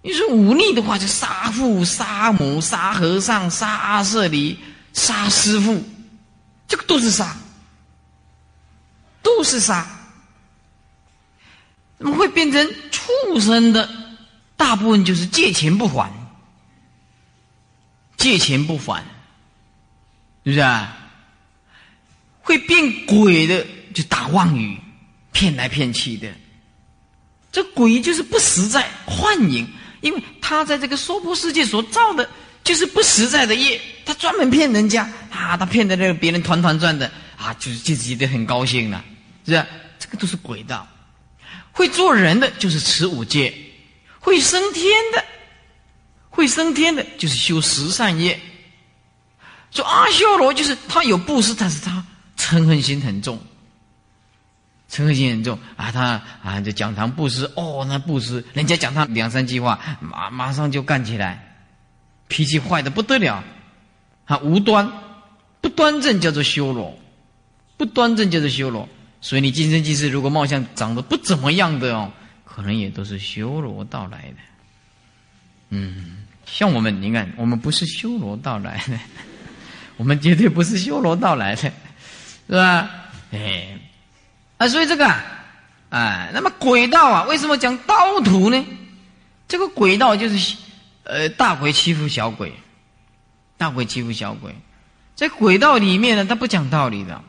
[0.02, 4.58] 你说忤逆的话，就杀父、杀母、杀和尚、杀阿舍离、
[4.92, 5.82] 杀师傅，
[6.68, 7.34] 这个都是杀，
[9.22, 9.86] 都是杀，
[11.96, 13.88] 怎么会变成畜生的？
[14.56, 16.12] 大部分就是借钱不还，
[18.16, 19.02] 借钱不还，
[20.44, 20.96] 是不是啊？
[22.40, 24.78] 会变鬼的，就打妄语，
[25.32, 26.28] 骗来骗去的。
[27.50, 29.66] 这鬼就是不实在，幻影，
[30.00, 32.28] 因为他在这个娑婆世界所造的，
[32.62, 39.04] 就是不实在的业，他专门骗人家啊，他骗的那个别人团团转的啊，就是自己的很高兴了，
[39.46, 39.66] 是不是？
[39.98, 40.86] 这个都是鬼道。
[41.72, 43.54] 会做人的就是持五戒。
[44.18, 45.24] 会升天的，
[46.34, 48.38] 会升天的，就是修十善业。
[49.70, 52.04] 说阿修罗就是他有布施，但是他
[52.36, 53.40] 嗔恨心很重，
[54.90, 55.92] 嗔恨心很重啊！
[55.92, 61.56] 他啊，这讲堂布施哦，那布施，人家讲他两三句话，马马上就干起来，
[62.28, 63.42] 脾气坏的不得了，
[64.24, 64.92] 啊，无端
[65.60, 66.98] 不端正叫做修罗，
[67.76, 68.88] 不端正叫做修罗。
[69.20, 72.12] 所以你今生今世如果貌相长得不怎么样的哦。
[72.44, 74.36] 可能也都是修罗道来的，
[75.70, 78.98] 嗯，像我们，你看，我们不是修罗道来的，
[79.96, 81.62] 我们绝对不是修罗道来的，
[82.46, 82.90] 是吧？
[83.32, 83.78] 哎，
[84.58, 85.06] 啊，所以这个，
[85.88, 88.64] 啊，那么鬼道啊，为什么讲刀徒呢？
[89.48, 90.56] 这个鬼道就是，
[91.04, 92.52] 呃，大鬼欺负小鬼，
[93.56, 94.54] 大鬼欺负小鬼，
[95.14, 97.20] 在鬼道里面呢，他不讲道理的，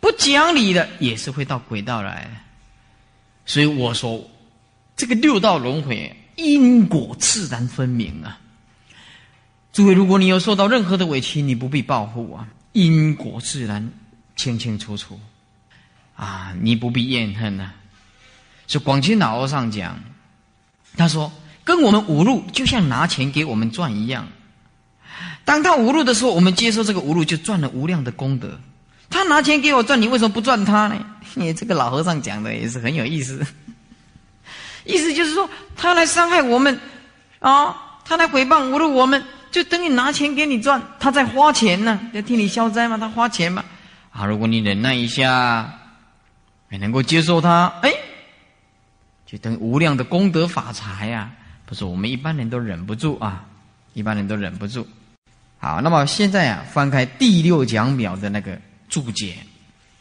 [0.00, 2.30] 不讲理的也是会到鬼道来，
[3.46, 4.22] 所以我说。
[4.96, 8.38] 这个六道轮回因果自然分明啊！
[9.72, 13.88] 诸位，如果你有受到任何的委屈，你不必报复啊，因果自然
[14.36, 15.20] 清清楚楚
[16.16, 17.70] 啊，你不必怨恨呐。
[18.66, 19.98] 是广清老和尚讲，
[20.96, 21.32] 他说：
[21.62, 24.26] 跟我们五路就像拿钱给我们赚一样。
[25.44, 28.58] 当他五路的时候，我们接受这个五路，就赚了无量的功德。
[29.08, 31.04] 他拿钱给我赚，你为什么不赚他呢？
[31.34, 33.44] 你这个老和尚讲的也是很有意思。
[34.84, 36.78] 意思就是说，他来伤害我们，
[37.38, 37.74] 啊，
[38.04, 43.64] 他来诽谤侮辱我们，就等于拿钱给你赚，他在花钱呢，在替你消灾嘛，他花钱嘛。
[44.10, 45.72] 啊，如果你忍耐一下，
[46.70, 47.92] 也能够接受他，哎，
[49.26, 51.30] 就等于无量的功德法财呀，
[51.66, 53.44] 不是我们一般人都忍不住啊，
[53.92, 54.86] 一般人都忍不住。
[55.58, 58.58] 好，那么现在啊，翻开第六讲表的那个
[58.88, 59.36] 注解，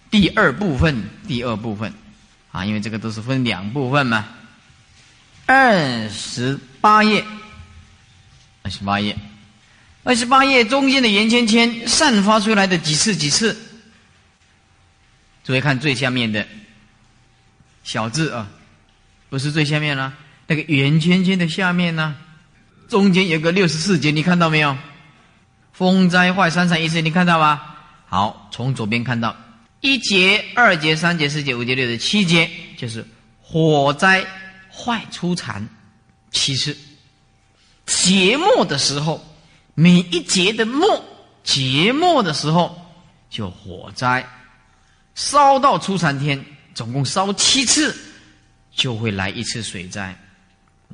[0.10, 1.94] 第二部分，第二部分，
[2.52, 4.26] 啊，因为这个都是分两部分嘛。
[5.52, 7.26] 二十八页，
[8.62, 9.18] 二十八页，
[10.04, 13.58] 二十八页中间的圆圈圈散发出来的几次几次？
[15.43, 16.47] 注意看最下面的
[17.84, 18.47] 小字啊，
[19.32, 20.14] 不是最下面了，
[20.45, 22.16] 那个圆圈圈的下面呢，
[22.88, 24.78] 中间有个六十四节，你看到没有？
[25.74, 27.76] 风灾坏三产一次，你看到吧？
[28.08, 29.36] 好，从左边看到
[29.82, 32.47] 一节、二节、三节、四节、五节、六节、七节，
[32.78, 33.04] 就是
[33.41, 34.24] 火灾。
[34.80, 35.68] 坏出残
[36.32, 36.78] 七次，
[37.86, 39.22] 节末的时候，
[39.74, 41.04] 每一节的末，
[41.44, 42.80] 节末的时候
[43.30, 44.26] 就火灾，
[45.16, 47.94] 烧到初残天，总共烧七次，
[48.74, 50.18] 就会来一次水灾，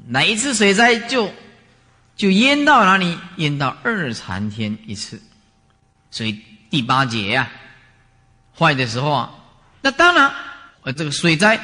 [0.08, 1.32] 来一次水灾就
[2.16, 3.16] 就淹到哪里？
[3.36, 5.22] 淹到二残天一次，
[6.10, 7.52] 所以第八节呀，
[8.58, 9.32] 坏的时候啊，
[9.82, 10.34] 那当然，
[10.82, 11.60] 呃，这个水灾。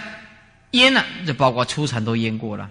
[0.71, 2.69] 淹了，就包括初禅都淹过了，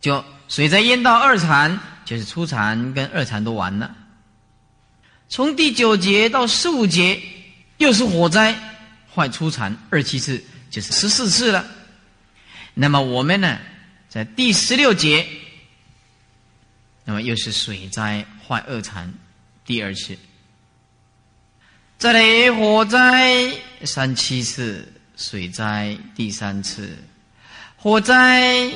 [0.00, 3.96] 就水灾淹到二禅，就是初禅跟二禅都完了。
[5.28, 7.20] 从第九节到十五节，
[7.78, 8.58] 又是火灾
[9.14, 11.64] 坏初禅二七次，就是十四次了。
[12.74, 13.58] 那么我们呢，
[14.08, 15.24] 在第十六节，
[17.04, 19.12] 那么又是水灾坏二禅
[19.64, 20.18] 第二次，
[21.98, 23.52] 再来火灾
[23.84, 24.92] 三七次。
[25.20, 26.96] 水灾第三次，
[27.76, 28.70] 火灾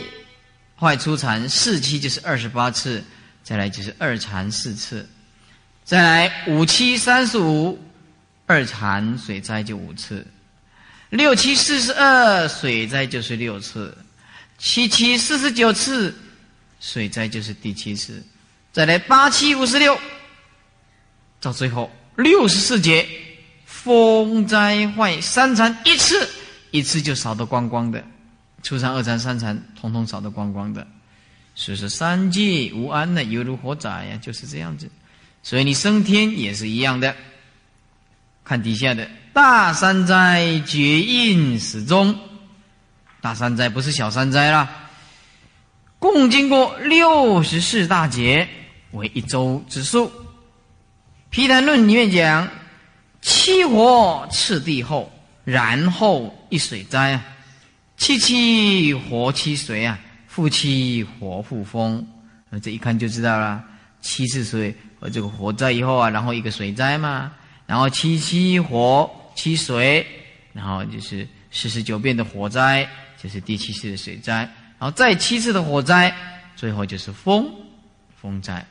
[0.78, 3.02] 坏出残四期就是二十八次，
[3.42, 5.08] 再来就是二残四次，
[5.84, 7.82] 再来五七三十五
[8.44, 10.26] 二残水灾就五次，
[11.08, 13.96] 六七四十二水灾就是六次，
[14.58, 16.14] 七七四十九次
[16.78, 18.22] 水灾就是第七次，
[18.70, 19.98] 再来八七五十六，
[21.40, 23.08] 到最后六十四节。
[23.84, 26.26] 风灾坏三残一次，
[26.70, 28.00] 一次就扫得光光的；
[28.62, 30.86] 初残、二残、三禅，统统扫得光光的。
[31.54, 34.88] 所以说三界无安呢，犹如火灾呀，就是这样子。
[35.42, 37.14] 所以你升天也是一样的。
[38.42, 42.18] 看底下的大山灾绝印始终，
[43.20, 44.66] 大山灾不是小山灾啦。
[45.98, 48.48] 共经过六十四大劫
[48.92, 50.10] 为一周之数。
[51.28, 52.48] 毗昙论里面讲。
[53.24, 55.10] 七火次第后，
[55.44, 57.24] 然后一水灾啊，
[57.96, 59.98] 七七火七水啊，
[60.28, 62.06] 复七火复风，
[62.50, 63.64] 那这一看就知道了，
[64.02, 67.32] 七次水和这个火灾以后啊，然后一个水灾嘛，
[67.64, 70.06] 然后七七火七水，
[70.52, 74.40] 然后就是四十九遍的火灾，就是第七次的水灾，
[74.78, 76.14] 然后再七次的火灾，
[76.56, 77.50] 最后就是风
[78.20, 78.62] 风灾。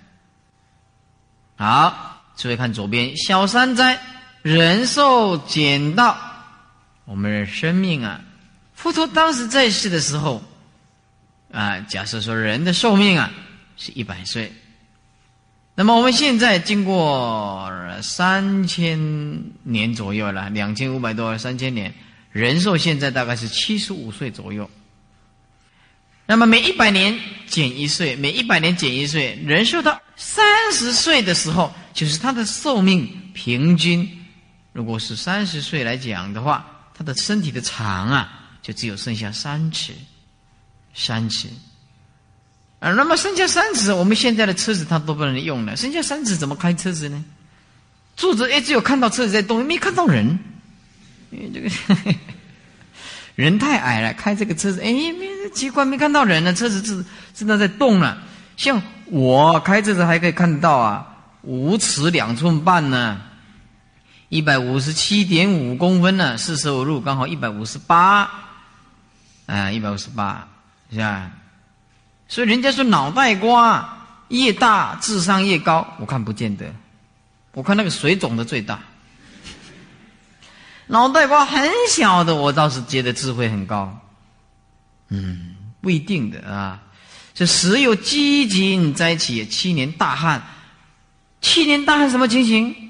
[1.55, 3.99] 好，注意看左边小山灾。
[4.43, 6.17] 人寿减到
[7.05, 8.19] 我们的生命啊，
[8.75, 10.43] 佛陀当时在世的时候，
[11.49, 13.31] 啊，假设说人的寿命啊
[13.77, 14.51] 是一百岁，
[15.75, 17.71] 那么我们现在经过
[18.01, 18.99] 三千
[19.63, 21.93] 年左右了，两千五百多三千年，
[22.29, 24.69] 人寿现在大概是七十五岁左右。
[26.25, 27.17] 那么每一百年
[27.47, 34.19] 减一岁，每一百年减一岁，人寿到三十岁的时候，就是他的寿命平均。
[34.73, 36.65] 如果是三十岁来讲的话，
[36.95, 39.93] 他的身体的长啊，就只有剩下三尺，
[40.95, 41.47] 三尺。
[42.79, 45.77] 啊，那么剩下三尺，我们现在的车子他都不能用了。
[45.77, 47.23] 剩下三尺怎么开车子呢？
[48.17, 50.37] 坐着哎，只有看到车子在动，没看到人。
[51.29, 52.15] 因为这个
[53.35, 58.21] 人太矮了，开这个车子哎，没奇怪，没看到人呢，车子是真的在动了。
[58.57, 63.21] 像我开车子还可以看到啊，五尺两寸半呢。
[64.33, 68.27] 一百五十七点五公分呢，四舍五入刚好一百五十八，
[69.45, 70.47] 啊，一百五十八，
[70.91, 71.29] 是吧？
[72.27, 73.95] 所以人家说脑袋瓜
[74.29, 76.65] 越大智商越高，我看不见得，
[77.51, 78.79] 我看那个水肿的最大。
[80.87, 83.95] 脑袋瓜很小的，我倒是觉得智慧很高。
[85.09, 86.81] 嗯，不一定的啊。
[87.35, 90.41] 这时有饥馑灾起，七年大旱。
[91.39, 92.82] 七年大旱什么情形？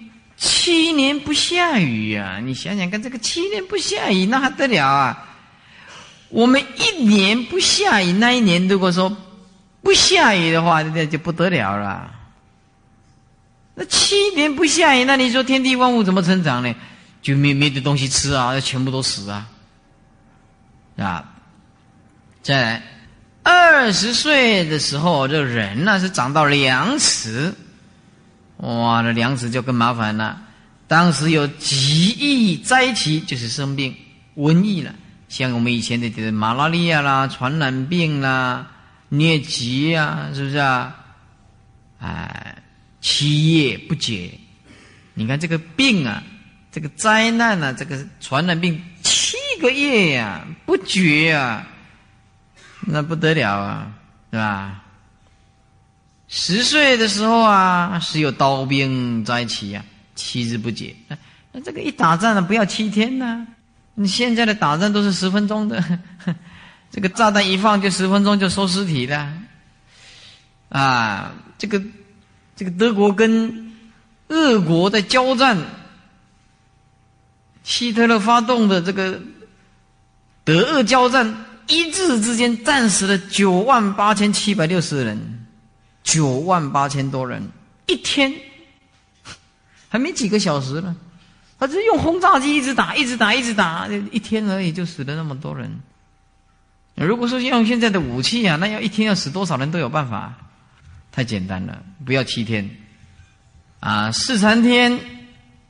[0.45, 2.41] 七年不下雨呀！
[2.43, 5.25] 你想想看，这个七年不下雨，那还得了啊？
[6.27, 9.15] 我们一年不下雨，那一年如果说
[9.81, 12.13] 不下雨的话，那就不得了了。
[13.73, 16.75] 那七年不下雨，那你说天地万物怎么成长呢？
[17.21, 19.47] 就没没得东西吃啊，全部都死啊！
[20.97, 21.23] 啊，
[22.41, 22.83] 再来，
[23.43, 27.53] 二十岁的时候，这人呢是长到两尺，
[28.64, 30.41] 哇，那粮食就更麻烦了。
[30.88, 33.95] 当时有疾疫灾起，就是生病、
[34.36, 34.93] 瘟疫了，
[35.30, 38.68] 像我们以前的这个马拉利亚啦、传染病啦、
[39.11, 40.95] 疟疾呀，是不是啊？
[41.99, 42.57] 哎。
[43.05, 44.32] 七夜不解，
[45.14, 46.24] 你看这个病啊，
[46.72, 51.68] 这个灾难啊，这个传染病七个月呀不绝啊，
[52.80, 53.91] 那不得了啊，
[54.32, 54.84] 是吧？
[56.36, 60.95] 十岁的时候啊，是有刀兵灾起呀，七日不解。
[61.51, 63.45] 那这个一打仗呢，不要七天呢？
[63.93, 65.99] 你现在的打仗都是十分钟的，
[66.89, 69.31] 这个炸弹一放就十分钟就收尸体了，
[70.69, 71.79] 啊，这个。
[72.55, 73.73] 这个德国跟
[74.27, 75.57] 俄国在交战，
[77.63, 79.19] 希特勒发动的这个
[80.43, 85.42] 德俄交战，一日之间战死了九万八千七百六十人，
[86.04, 87.49] 九万八千多人，
[87.88, 88.34] 一天。
[89.89, 90.95] 还没几个小时呢，
[91.60, 95.80] 他是用轰炸机一直打，一直打，一直打，一天而已就死了那么多人。
[96.95, 100.34] 如果说用现在的武器啊，那要一天要死多少人都有办法。
[101.12, 102.68] 太简单了，不要七天，
[103.80, 104.99] 啊，四禅天，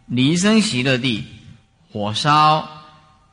[0.06, 1.26] 离生喜乐地，
[1.92, 2.66] 火烧，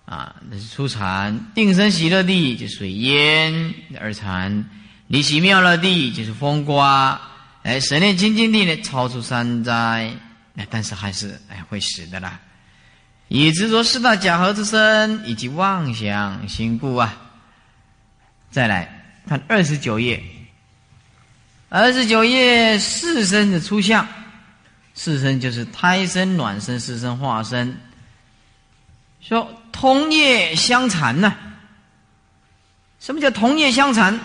[0.07, 4.65] 啊，那是初禅；定生喜乐地就水淹，二禅；
[5.11, 7.21] 离喜妙乐地就是风刮，
[7.65, 10.15] 哎，神念清净地呢，超出三灾，
[10.55, 12.39] 哎，但是还是哎会死的啦。
[13.27, 17.13] 以执着四大假合之身以及妄想心故啊。
[18.53, 20.23] 再来看二十九页。
[21.69, 24.07] 二十九页四身的出相，
[24.95, 27.77] 四身就是胎身、卵身、四身化身。
[29.21, 31.35] 说同业相残呢？
[33.01, 34.17] 什么叫同业相残？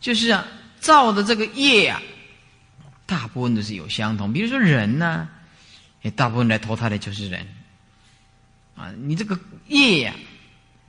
[0.00, 0.46] 就是啊，
[0.80, 2.00] 造的这个业啊，
[3.06, 4.32] 大部分都是有相同。
[4.32, 5.28] 比如说人呢，
[6.02, 7.46] 也大部分来投胎的就是人。
[8.76, 10.14] 啊，你这个业呀，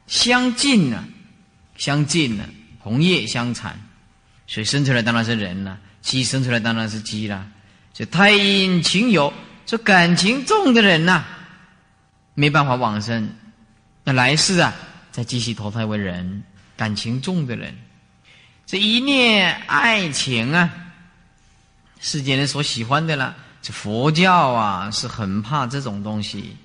[0.05, 1.03] 相近呢，
[1.75, 2.47] 相近呢，
[2.83, 3.79] 同业相残。
[4.45, 7.47] 所以生出来当然是人了，鸡生出来当然是鸡了。
[7.93, 9.33] 这太阴情有，
[9.65, 11.23] 这感情重的人呐，
[12.33, 13.29] 没办法往生。
[14.03, 14.73] 那来世啊，
[15.11, 16.43] 再继续投胎为人，
[16.77, 17.75] 感情重的人，
[18.69, 20.69] 这一念爱情啊，
[21.99, 23.35] 世间人所喜欢的啦。
[23.63, 26.55] 这佛教啊，是很怕这种东西，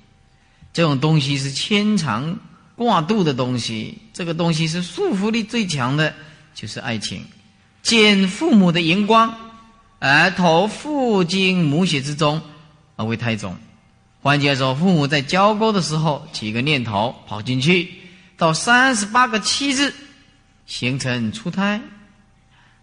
[0.74, 2.38] 这种东西是牵肠
[2.76, 6.14] 挂肚的东西，这个东西是束缚力最强的，
[6.54, 7.24] 就是爱情。
[7.82, 9.34] 见父母的荧光，
[9.98, 12.42] 而投父精母血之中，
[12.96, 13.56] 而为胎种。
[14.20, 17.90] 换句话说，父母在交沟的时候起一个念头跑进去，
[18.36, 19.94] 到三十八个七日
[20.66, 21.80] 形成出胎。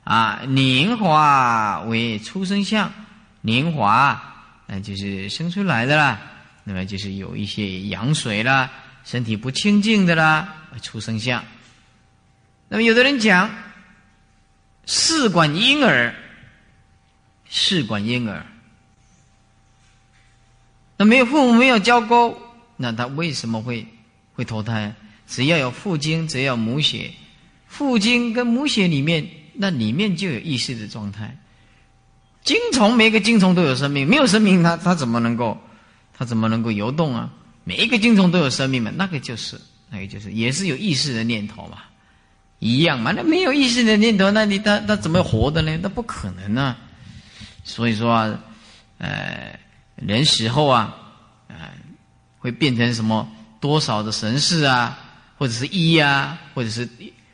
[0.03, 2.91] 啊，年华为出生相，
[3.41, 4.21] 年华
[4.67, 6.19] 嗯就是生出来的啦。
[6.63, 8.71] 那么就是有一些羊水啦，
[9.03, 11.43] 身体不清净的啦，出生相。
[12.67, 13.49] 那么有的人讲。
[14.83, 16.13] 试管婴儿，
[17.47, 18.43] 试管婴儿，
[20.97, 22.35] 那没有父母没有交沟，
[22.77, 23.87] 那他为什么会
[24.33, 24.93] 会投胎？
[25.27, 27.11] 只要有父精，只要母血，
[27.67, 31.37] 父精跟母血里面，那里面就有意识的状态。
[32.43, 35.57] 精虫每个精虫都有生命，没有生命，它它怎么能够，
[36.17, 37.29] 它怎么能够游动啊？
[37.63, 41.77] 每一个精虫都有生命嘛，那个就是，那个就是，也是有意识的念头嘛。
[42.57, 43.11] 一样嘛？
[43.11, 45.79] 那没有意识的念头，那你他他怎么活的呢？
[45.81, 46.77] 那不可能啊！
[47.63, 48.39] 所以说啊，
[48.99, 49.59] 呃，
[49.95, 50.95] 人死后啊，
[51.47, 51.55] 呃，
[52.37, 53.27] 会变成什么
[53.59, 54.97] 多少的神识啊，
[55.37, 56.87] 或者是一啊，或者是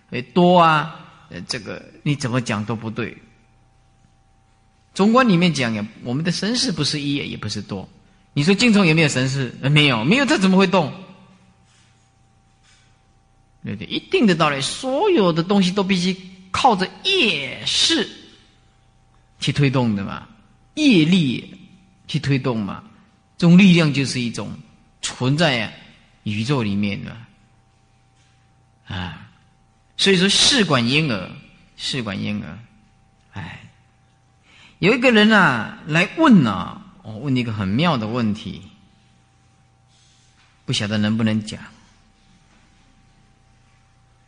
[0.10, 1.07] 会多啊？
[1.30, 3.18] 呃，这个你怎么讲都不对。
[4.94, 7.88] 中观里面讲呀，我们的神识不是一，也不是多。
[8.34, 9.54] 你说精虫有没有神识？
[9.62, 10.92] 没有，没有，它怎么会动？
[13.64, 16.16] 对对，一定的道理，所有的东西都必须
[16.52, 18.10] 靠着业势
[19.40, 20.28] 去推动的嘛，
[20.76, 21.54] 业力
[22.08, 22.84] 去推动嘛，
[23.38, 24.50] 这种力量就是一种
[25.02, 25.72] 存在呀
[26.24, 27.18] 宇宙里面的
[28.88, 29.27] 啊。
[29.98, 31.32] 所以说，试管婴儿
[31.76, 32.60] 试管婴儿，
[33.34, 33.62] 哎，
[34.78, 38.62] 有一个人啊来问啊，哦，问一个很妙的问题，
[40.66, 41.60] 不晓得能不能讲，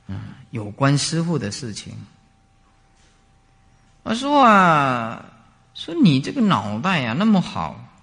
[0.07, 1.95] 嗯，有关师傅的事情。
[4.01, 5.23] 我说啊，
[5.75, 7.93] 说你这个脑袋呀那么好，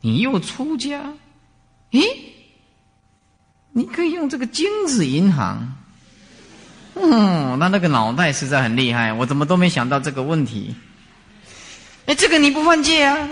[0.00, 1.12] 你又出家，
[1.90, 2.02] 咦？
[3.72, 5.76] 你可以用这个精子银行。
[6.96, 10.74] 嗯，那那个脑袋实在很厉害，我怎么都没想到这个问题。
[12.06, 13.28] 哎，这个你不犯戒啊？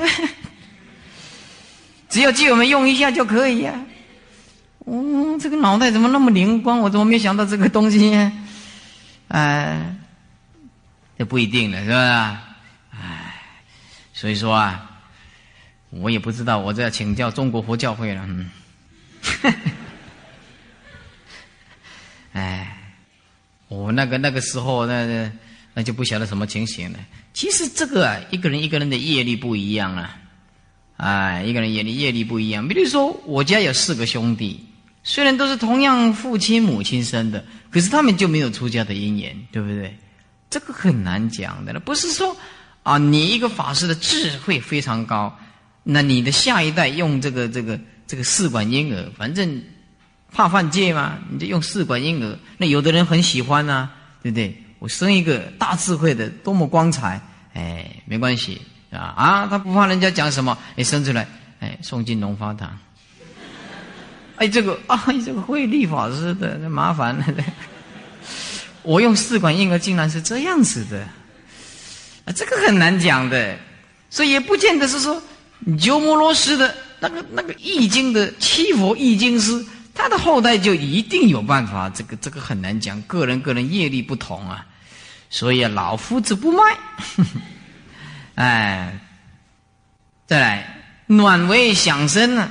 [2.08, 3.72] 只要借我们用一下就可以呀。
[4.86, 6.80] 嗯，这个脑袋怎么那么灵光？
[6.80, 8.30] 我怎么没想到这个东西？
[9.28, 9.96] 哎。
[11.16, 12.42] 这不一定了，是吧？
[12.90, 13.34] 哎，
[14.12, 14.90] 所以说啊，
[15.90, 18.26] 我也不知道，我这要请教中国佛教会了。
[18.26, 18.50] 嗯，
[22.34, 22.76] 哎，
[23.68, 25.30] 我那个那个时候，那
[25.74, 26.98] 那就不晓得什么情形了。
[27.32, 30.16] 其实这个，一个人一个人的业力不一样啊，
[30.96, 32.68] 哎，一个人业力业力不一样。
[32.68, 34.64] 比如说，我家有四个兄弟，
[35.02, 39.96] 虽然都是同样父亲母亲生的，可是他们就没有出家的因缘，对不对？
[40.48, 42.36] 这个很难讲的了，不是说
[42.84, 45.36] 啊，你一个法师的智慧非常高，
[45.82, 49.60] 那你的下一代用这个这个这个试管婴儿，反正
[50.34, 52.36] 怕犯戒嘛，你就用试管婴儿。
[52.58, 53.88] 那有的人很喜欢呐，
[54.20, 54.60] 对不对？
[54.80, 57.18] 我生一个大智慧的，多么光彩！
[57.54, 58.60] 哎，没关系
[58.90, 61.26] 啊啊，他不怕人家讲什么，哎，生出来，
[61.60, 62.76] 哎，送进龙发堂。
[64.36, 67.24] 哎，这个啊，这个会立法师的，那麻烦了。
[68.82, 71.06] 我用试管婴儿竟然是这样子的，
[72.24, 73.56] 啊，这个很难讲的，
[74.10, 75.22] 所以也不见得是说
[75.78, 79.64] 鸠摩罗什的那个那个易经的七佛易经师，
[79.94, 84.66] 他的后代就一定有办法，这个这个很难讲，个人个人业力不同啊，
[85.30, 86.76] 所以，老夫子不卖，
[88.34, 88.98] 哎，
[90.26, 92.50] 再来暖为响声呢，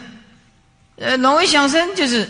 [0.96, 2.30] 呃，暖为响声就是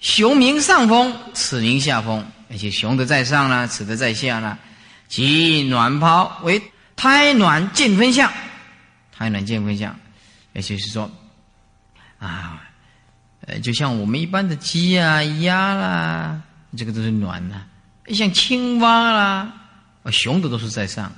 [0.00, 2.26] 雄名上风，此名下风。
[2.50, 4.58] 而且雄的在上呢，雌的在下呢，
[5.08, 6.60] 即卵泡为
[6.96, 8.28] 胎卵见分相，
[9.16, 9.96] 胎卵见分相，
[10.52, 11.08] 也就是说，
[12.18, 12.60] 啊，
[13.46, 16.40] 呃，就像我们一般的鸡啊、鸭啦，
[16.76, 17.56] 这个都是暖呐；
[18.14, 19.52] 像青蛙啦，
[20.10, 21.12] 熊的都是在上，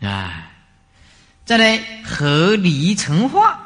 [0.00, 0.50] 啊。
[1.44, 3.58] 再来合理成化，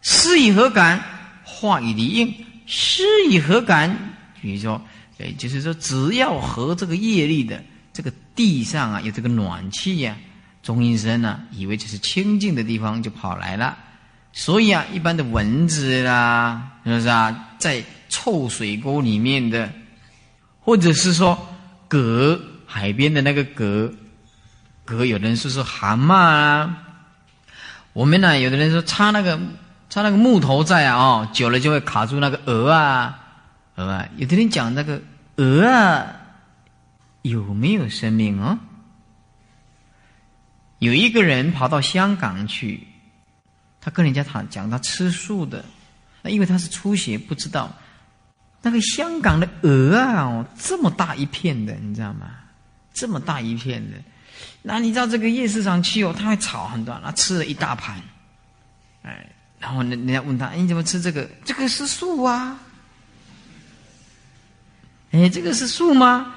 [0.00, 1.02] 施以何感？
[1.44, 2.34] 化以离应，
[2.66, 3.96] 施以何感？
[4.40, 4.80] 比如说。
[5.18, 7.62] 哎，就是说，只要和这个业力的
[7.92, 10.16] 这个地上啊有这个暖气呀，
[10.64, 13.78] 中阴身呢，以为这是清净的地方，就跑来了。
[14.32, 19.70] 所以啊，一般的蚊子啦，是不是啊，在臭水沟里面的，
[20.60, 21.34] 或者是说
[21.88, 23.94] 蛤海边的那个蛤，
[24.84, 26.84] 蛤有的人说是蛤蟆啊。
[27.92, 29.38] 我们呢，有的人说插那个
[29.90, 33.18] 插那个木头在啊，哦，久了就会卡住那个鹅啊，
[33.76, 34.08] 鹅啊。
[34.16, 35.00] 有的人讲那个。
[35.36, 36.06] 鹅啊，
[37.22, 38.58] 有没有生命哦？
[40.78, 42.86] 有一个人跑到香港去，
[43.80, 45.64] 他跟人家谈讲他吃素的，
[46.22, 47.70] 那因为他是初学，不知道
[48.62, 52.30] 那个香港的鹅啊，这么大一片的，你知道吗？
[52.94, 53.96] 这么大一片的，
[54.62, 58.00] 那你知道这个夜市上去哦，他会炒很多，他吃了一大盘，
[59.02, 59.26] 哎，
[59.58, 61.28] 然后人人家问他，你怎么吃这个？
[61.44, 62.58] 这个是素啊。
[65.10, 66.34] 哎，这个是树吗？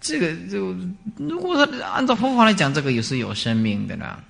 [0.00, 0.76] 这个就
[1.16, 4.22] 如果说按照佛法来讲，这个也是有生命的啦。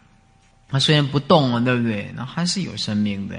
[0.68, 2.12] 它虽然不动啊，对不对？
[2.16, 3.36] 那还是有生命的。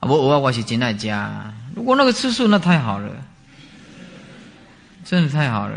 [0.00, 1.52] 啊，我我我是真爱家。
[1.74, 3.10] 如果那个次数，那太好了，
[5.04, 5.74] 真的太好了，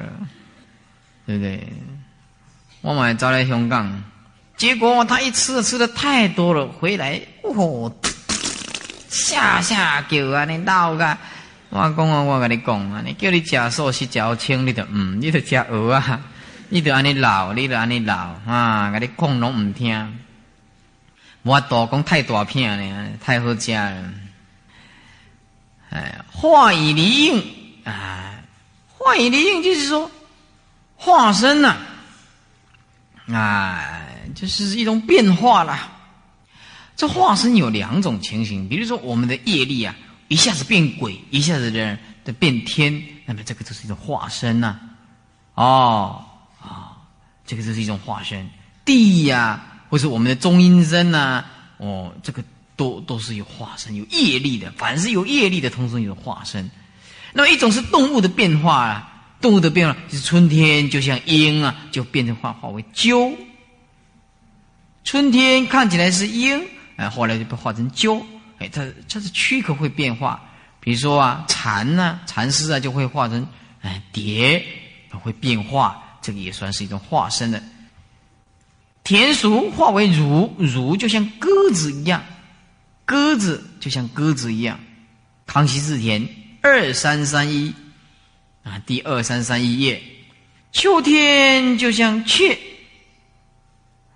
[1.25, 1.67] 对不对？
[2.81, 4.03] 我买招来香港，
[4.55, 7.93] 结果他一吃吃的太多了，回来哦，
[9.09, 11.17] 下下叫啊，你闹个。
[11.69, 16.21] 我讲啊，我跟你讲啊，你叫你食素食嚼青，你就唔，你就食鹅啊，
[16.69, 20.19] 你就安尼老，你就安尼老啊，跟你讲拢唔听。
[21.43, 24.13] 我大讲太大片了，太好食了。
[25.89, 27.43] 哎，化以离应
[27.83, 28.41] 啊，
[28.87, 30.09] 化以离应就是说
[30.95, 31.77] 化身呐，
[33.27, 34.01] 啊，
[34.35, 35.91] 就是一种变化啦。
[36.95, 39.95] 这化身有两种情形，比如说我们的业力啊。
[40.27, 44.79] 一下子变鬼，一下子的的变天，那么这个就是一种化身呐，
[45.55, 46.23] 哦，
[46.61, 47.01] 啊，
[47.47, 48.47] 这个就是一种化身。
[48.85, 49.59] 地呀，
[49.89, 51.43] 或是我们的中阴身呐，
[51.77, 52.43] 哦，这个
[52.75, 54.71] 都都是有化身，有业力的。
[54.77, 56.69] 凡是有业力的，通通有化身。
[57.33, 63.35] 那么一种是动物的变化啊，动物的变化就是春天，就像鹰啊，就变成化化为鸠。
[65.03, 66.61] 春天看起来是鹰，
[66.95, 68.25] 哎，后来就被化成鸠，
[68.59, 70.39] 哎，它它的躯壳会变化。
[70.79, 73.47] 比如说啊，蚕呢，蚕丝啊，就会化成
[73.81, 74.63] 哎蝶，
[75.09, 77.61] 会变化，这个也算是一种化身的。
[79.03, 82.23] 田鼠化为乳，乳就像鸽子一样，
[83.05, 84.79] 鸽子就像鸽子一样。
[85.47, 86.29] 康熙字田
[86.61, 87.73] 二三三一
[88.63, 90.03] 啊，第二三三一页。
[90.71, 92.55] 秋天就像雀，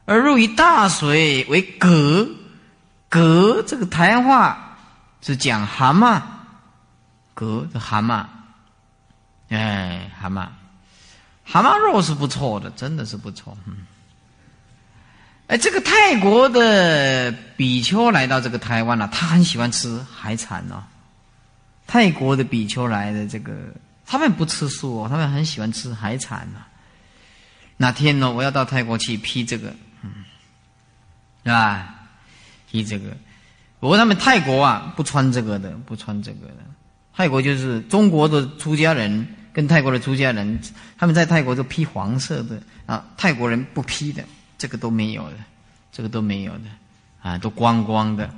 [0.05, 2.29] 而入于大水为蛤，
[3.09, 4.77] 蛤这个台话
[5.23, 6.21] 是讲蛤蟆，
[7.33, 8.23] 蛤的蛤蟆，
[9.49, 10.47] 哎，蛤蟆，
[11.43, 13.87] 蛤蟆肉是不错的，真的是不错，嗯。
[15.53, 20.81] 哎，这个泰国的比丘来到这个台湾了，他很喜欢吃海产哦。
[21.85, 23.53] 泰国的比丘来的这个，
[24.03, 26.59] 他们不吃素哦，他们很喜欢吃海产呢。
[27.77, 30.25] 哪天呢，我要到泰国去批这个，嗯，
[31.43, 31.99] 是吧？
[32.71, 33.15] 批这个，
[33.79, 36.63] 不过他们泰国啊，不穿这个的，不穿这个的。
[37.15, 40.59] 泰国就是中国的出家人跟泰国的出家人，
[40.97, 44.23] 他们在泰国都披黄色的啊，泰国人不披的。
[44.63, 45.35] 这个都没有的，
[45.91, 46.63] 这个都没有的，
[47.21, 48.33] 啊，都光光的，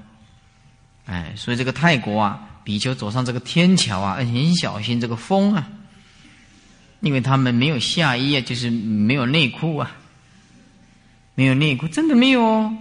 [1.06, 5.68] 哎，所以这个泰国啊，比丘走上这个天桥啊，很小心这个风啊，
[7.02, 9.92] 因为他们没有下衣啊，就是没有内裤啊，
[11.36, 12.76] 没有内裤，真的没有哦，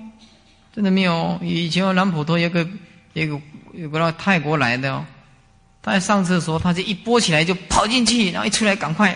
[0.73, 1.39] 真的没有。
[1.43, 2.67] 以前我南普陀有个
[3.13, 3.43] 有个
[3.75, 5.05] 有个到泰国来的哦，
[5.83, 9.15] 他在上厕所，他就一拨起来就跑进去，然后一出来赶快，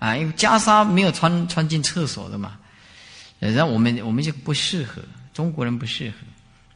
[0.00, 2.58] 啊，因为袈裟没有穿穿进厕所的嘛。
[3.38, 6.16] 然后我们我们就不适合中国人不适合，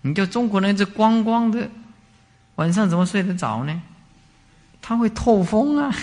[0.00, 1.68] 你就中国人这光光的，
[2.54, 3.82] 晚上怎么睡得着呢？
[4.80, 5.94] 他会透风啊，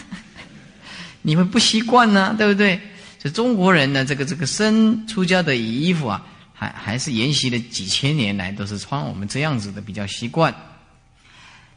[1.22, 2.80] 你们不习惯呢，对不对？
[3.18, 10.54] 这中国人呢，这个这个生出家的衣服啊，还还是沿袭了几千年来都是穿我们这样子的比较习惯。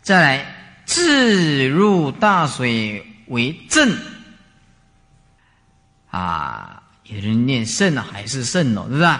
[0.01, 0.55] 再来，
[0.85, 3.97] 自入大水为正
[6.11, 6.82] 啊。
[7.15, 9.19] 有人念肾呢，还是肾哦，是不是？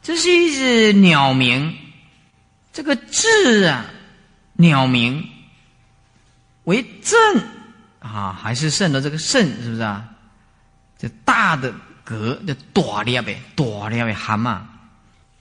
[0.00, 1.76] 这是一只鸟鸣，
[2.72, 3.84] 这个字啊，
[4.54, 5.28] 鸟鸣
[6.64, 7.18] 为正
[7.98, 10.08] 啊，还是肾的这个肾，是不是啊？
[10.96, 11.74] 这大的
[12.04, 14.60] 格叫大了呗，大了呗，蛤蟆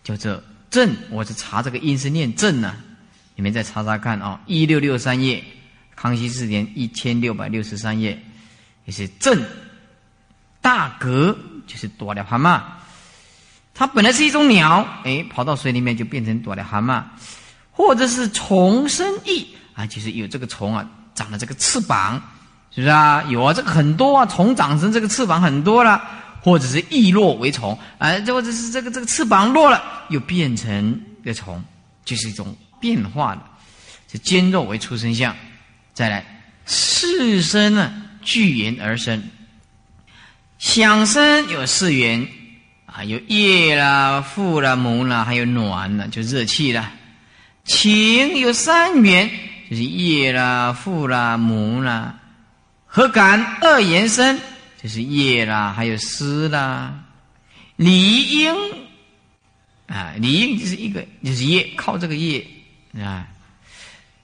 [0.03, 0.95] 叫做正。
[1.11, 2.75] 我是查这个音是念正呢，
[3.35, 5.43] 你们再查查看啊，一六六三页，
[5.95, 8.19] 康熙四年一千六百六十三页，
[8.85, 9.39] 也是正。
[10.67, 11.33] 大格
[11.65, 12.61] 就是多了蛤蟆，
[13.73, 17.01] 它本来是一种鸟，哎，跑到水里面就变成多了蛤蟆，
[17.71, 22.21] 或者是虫生翼啊，就是有这个虫啊，长了这个翅膀，
[22.75, 23.23] 是不是啊？
[23.29, 26.03] 有啊，这个很多啊，虫长成这个翅膀很多了，
[26.41, 31.63] 或者是翼落为虫，啊，这，或者是这个这个翅膀落了又变成个虫，
[32.03, 33.41] 就是一种变化的，
[34.11, 35.33] 是尖肉为出生相，
[35.93, 39.23] 再来四身呢聚言而生。
[40.57, 42.27] 响声有四元
[42.85, 46.91] 啊，有叶啦、腹啦、母啦，还有暖啦，就热气啦。
[47.63, 49.29] 情有三元，
[49.69, 52.17] 就是叶啦、腹啦、母啦。
[52.85, 54.39] 何感二元生，
[54.81, 57.03] 就是叶啦，还有丝啦。
[57.75, 58.55] 理应
[59.85, 62.43] 啊，理应就是一个，就是叶，靠这个叶
[62.99, 63.27] 啊。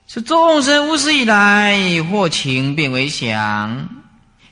[0.07, 4.02] 是众生无始以来，或情变为想。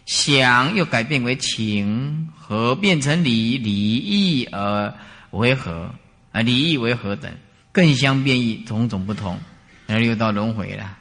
[0.05, 4.93] 想又改变为情，和变成理，理义而
[5.29, 5.93] 为和，
[6.31, 7.31] 啊，理义为何等，
[7.71, 9.39] 更相变异，种种不同，
[9.87, 10.97] 而又到轮回了。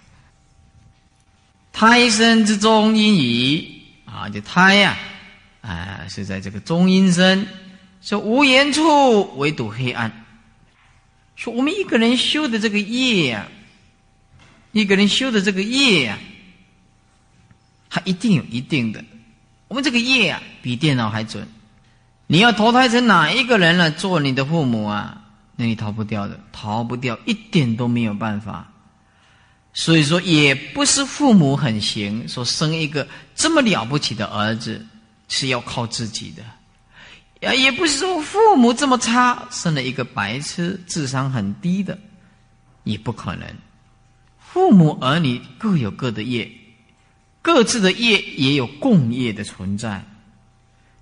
[1.72, 4.96] 胎生之中阴矣，啊，就胎呀，
[5.62, 7.46] 啊，是在这个中阴身，
[8.02, 10.24] 说无言处唯独黑暗。
[11.36, 13.48] 说我们一个人修的这个业呀，
[14.72, 16.18] 一个人修的这个业呀。
[17.90, 19.04] 它一定有一定的，
[19.66, 21.46] 我们这个业啊，比电脑还准。
[22.28, 23.90] 你要投胎成哪一个人来？
[23.90, 25.20] 做你的父母啊，
[25.56, 28.70] 那你逃不掉的，逃不掉，一点都没有办法。
[29.72, 34.86] 所以说，也不是父母很行，说生一个这么了不起的儿子
[35.26, 41.98] 是要靠自己的，啊，也不是说父母这么差，生了一个白痴、智商很低的，
[42.84, 43.48] 也不可能。
[44.38, 46.48] 父母儿女各有各的业。
[47.42, 50.04] 各自的业也有共业的存在，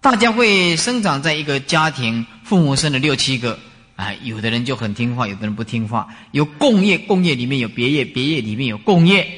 [0.00, 3.58] 大家会生长在一个家庭，父母生了六七个，
[3.96, 9.28] 啊，有的人就很听话，有的人不听话，有共业，共业里面有别业，别业里面有共业，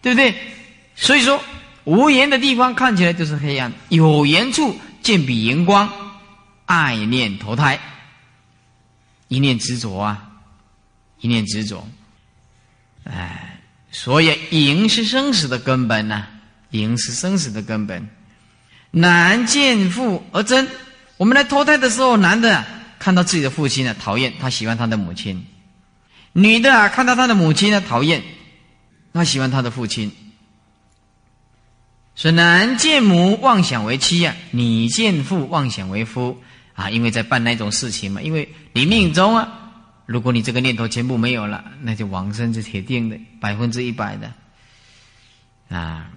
[0.00, 0.34] 对不对？
[0.94, 1.42] 所以说，
[1.84, 5.90] 无言的地方看起来就是黑暗，有言处见彼荧光，
[6.66, 7.80] 爱念投胎，
[9.26, 10.30] 一念执着啊，
[11.20, 11.88] 一念执着，
[13.04, 13.47] 哎，
[13.90, 16.26] 所以淫是生死的根本呐，
[16.70, 18.08] 淫是生死的根本。
[18.90, 20.66] 男见父而憎，
[21.16, 22.64] 我们来投胎的时候，男的
[22.98, 25.42] 看到自己的父亲呢，讨厌，他喜欢他的母亲；
[26.32, 28.22] 女的啊，看到他的母亲呢，讨厌，
[29.12, 30.10] 他喜欢他的父亲。
[32.14, 36.42] 所以男见母妄想为妻呀，女见父妄想为夫
[36.74, 38.20] 啊，因为在办那种事情嘛。
[38.20, 39.67] 因为你命中啊，
[40.08, 44.32] 如果你这个念头全部没有了，那就往生是铁定的，百分之一百的
[45.68, 46.10] 啊。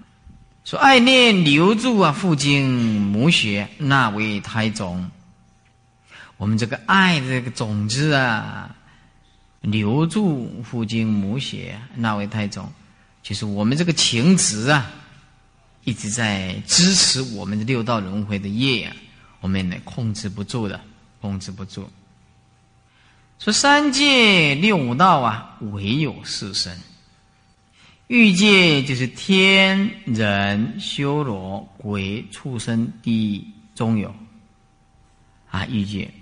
[0.64, 5.12] 说爱念留住啊，父精母血，那为胎种。
[6.38, 8.74] 我们这个爱这个种子啊，
[9.60, 12.72] 留住父精母血，那为胎种，
[13.22, 14.90] 就是我们这个情执啊，
[15.84, 18.96] 一直在支持我们的六道轮回的业啊，
[19.42, 20.80] 我们呢控制不住的，
[21.20, 21.90] 控制不住。
[23.42, 26.78] 说三界六五道啊，唯有四身。
[28.06, 34.14] 欲界就是天人修罗鬼畜生地中有，
[35.50, 36.14] 啊，欲界，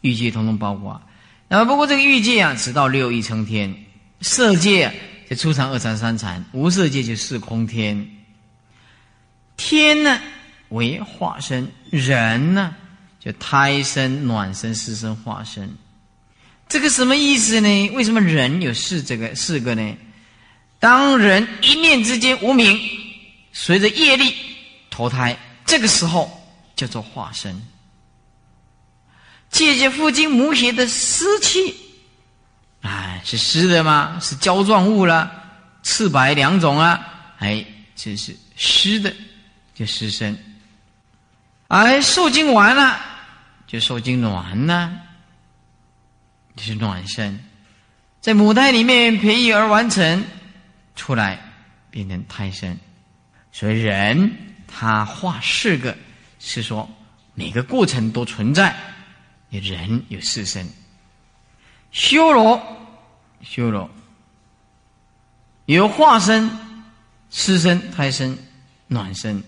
[0.00, 1.00] 欲界通通包括。
[1.46, 3.72] 那么不过这个欲界啊，直到六欲成天，
[4.22, 4.92] 色界
[5.30, 8.04] 就初禅、二禅、三禅，无色界就四空天。
[9.56, 10.20] 天呢
[10.70, 12.74] 为化身，人呢
[13.20, 15.72] 就胎生、卵生、湿生化身。
[16.68, 17.90] 这个什么意思呢？
[17.90, 19.96] 为什么人有四这个四个呢？
[20.80, 22.78] 当人一念之间无名，
[23.52, 24.34] 随着业力
[24.90, 26.30] 投胎，这个时候
[26.76, 27.62] 叫做化身。
[29.50, 31.74] 借借父精母血的湿气，
[32.82, 34.18] 哎，是湿的吗？
[34.20, 35.30] 是胶状物了，
[35.84, 37.00] 赤白两种啊，
[37.38, 39.14] 哎，这是湿的，
[39.74, 40.36] 就湿身。
[41.68, 43.00] 哎，受精完了，
[43.66, 45.00] 就受精卵呢，
[46.56, 47.38] 就是卵身，
[48.20, 50.24] 在母胎里面培育而完成。
[50.96, 51.40] 出来
[51.90, 52.78] 变成胎生，
[53.50, 54.30] 所以人
[54.68, 55.96] 他画四个，
[56.38, 56.88] 是说
[57.34, 58.76] 每个过程都存在。
[59.50, 60.64] 人有四身，
[61.90, 62.62] 修罗
[63.42, 63.90] 修罗
[65.66, 66.48] 有化身、
[67.28, 68.38] 湿身、胎生、
[68.86, 69.42] 暖身；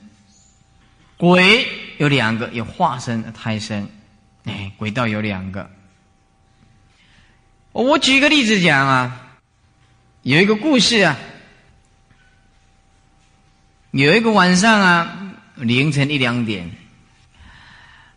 [1.16, 1.64] 鬼
[1.98, 3.88] 有两个，有化身、胎生。
[4.46, 5.70] 哎，鬼道有两个。
[7.82, 9.36] 我举个例子讲啊，
[10.22, 11.16] 有一个故事啊。
[13.90, 16.70] 有一个晚上啊，凌晨一两点，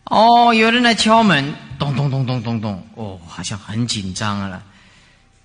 [0.04, 4.62] 哦，有人来敲门，咚咚咚咚咚咚，哦，好像很紧张了。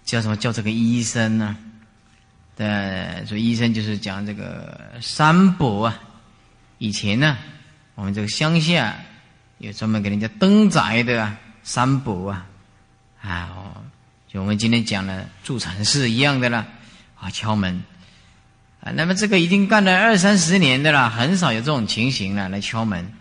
[0.03, 1.55] 叫什么叫这个医生呢？
[2.57, 5.99] 对，说医生就是讲这个三伯啊。
[6.77, 7.37] 以前呢，
[7.95, 8.95] 我们这个乡下
[9.59, 12.45] 有专门给人家登宅的啊，三伯啊，
[13.21, 13.64] 啊，
[14.39, 16.65] 我们今天讲的助产士一样的啦，
[17.19, 17.83] 啊，敲门。
[18.81, 22.49] 啊，那么这个已经干了二三十年的了，很少有这种情形了。
[22.49, 23.11] 来敲门，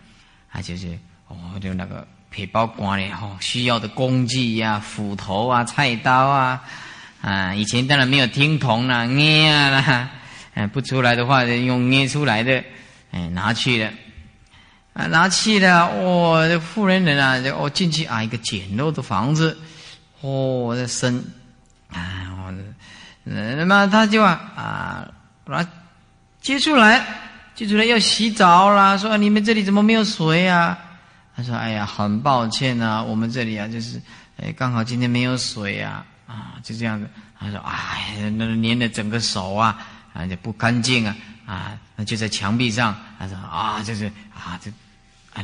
[0.51, 6.61] 啊，就是哦，就那个皮包官的哦，需要的工具呀，斧头啊，菜刀啊，
[7.21, 10.09] 啊，以前当然没有听筒啦，捏啊啦，
[10.53, 12.63] 哎，不出来的话用捏出来的，
[13.11, 13.89] 哎，拿去了，
[14.93, 19.57] 啊，拿去了，哦，这富人人啊就，哦，进去啊，一个简陋的房子，
[20.25, 21.23] 哦，这生，
[21.91, 21.99] 啊，
[22.37, 22.53] 我，
[23.23, 25.07] 那么他就啊啊。
[25.47, 25.63] 把
[26.41, 27.05] 接出来，
[27.53, 28.97] 接出来要洗澡啦。
[28.97, 30.75] 说你们这里怎么没有水啊？
[31.35, 34.01] 他说：“哎呀，很抱歉啊，我们这里啊，就是
[34.37, 37.07] 哎，刚好今天没有水啊，啊，就这样子。”
[37.39, 39.77] 他说：“哎，那粘的整个手啊，
[40.13, 41.15] 啊，就不干净啊，
[41.45, 44.71] 啊，那就在墙壁上。”他说：“啊，就是啊，这，
[45.33, 45.43] 哎，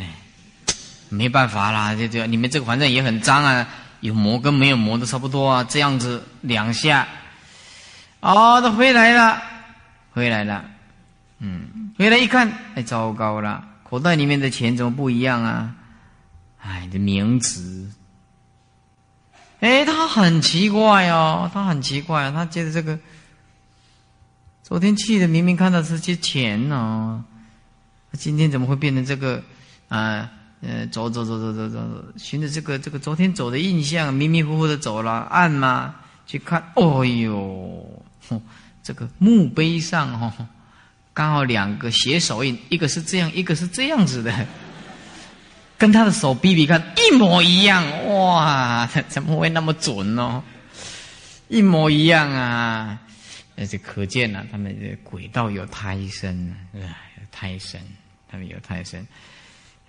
[1.10, 3.68] 没办法啦，就这，你们这个反正也很脏啊，
[4.02, 7.08] 有磨跟没有磨的差不多啊，这样子两下，
[8.20, 9.42] 哦，他回来了。”
[10.14, 10.66] 回来了，
[11.40, 15.74] 嗯，回来一看，哎，糟糕了，口袋里面的钱怎么不一样啊？
[16.62, 17.90] 哎，这名字，
[19.62, 23.00] 哎，他很奇怪哦，他很奇怪，他觉得这个
[24.64, 27.24] 昨天去的明明看到是些钱呢，
[28.18, 29.42] 今天怎么会变成这个？
[29.88, 30.30] 啊，
[30.62, 31.80] 呃走走走走走走，
[32.18, 35.96] 循着这个这个昨天走的印象，迷迷糊糊的走了，按嘛
[36.26, 38.04] 去看，哦呦。
[38.84, 40.34] 这个墓碑上哦，
[41.14, 44.48] 刚好两个写手印，一个是这样，一个是这样子的，
[45.78, 48.90] 跟他的手比比看，一模一样哇！
[49.08, 50.44] 怎么会那么准呢？
[51.48, 53.00] 一模一样啊！
[53.56, 56.56] 那就可见了，他们这鬼道有胎生，
[57.32, 57.80] 太深，
[58.28, 59.06] 他们有胎深。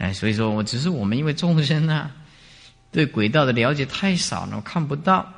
[0.02, 2.10] 哎，所以说我只是我们因为众生啊，
[2.90, 5.32] 对轨道的了解太少了，看不到。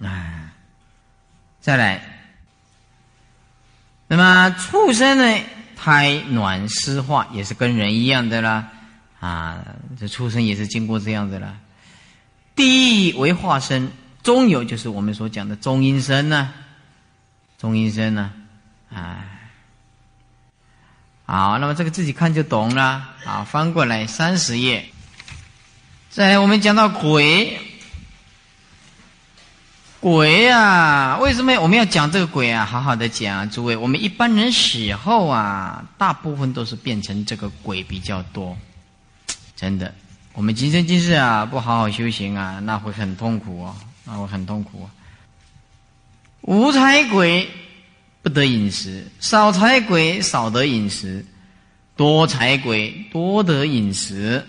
[0.00, 0.52] 啊，
[1.60, 2.00] 再来，
[4.06, 8.70] 那么畜生呢，胎卵湿化也是跟人一样的啦。
[9.18, 9.66] 啊，
[9.98, 11.58] 这畜生也是经过这样的啦。
[12.54, 13.90] 第一为化身，
[14.22, 16.52] 中有就是我们所讲的中阴身呢，
[17.58, 18.32] 中阴身呢，
[18.94, 19.39] 啊。
[21.30, 23.08] 好，那么这个自己看就懂了。
[23.24, 24.84] 好，翻过来三十页。
[26.10, 27.56] 再，我们讲到鬼，
[30.00, 32.64] 鬼啊，为什么我们要讲这个鬼啊？
[32.64, 38.58] 好好的讲啊，诸位，我们一般人死后啊，大部分都是变成这个鬼比较多。
[39.54, 39.94] 真的，
[40.32, 44.90] 我们今生今世啊，不好好修行啊，那会很痛苦哦，那会很痛苦。
[46.40, 47.48] 无才鬼。
[48.30, 51.24] 得饮食，少财鬼少得饮食，
[51.96, 54.46] 多财鬼多得饮食。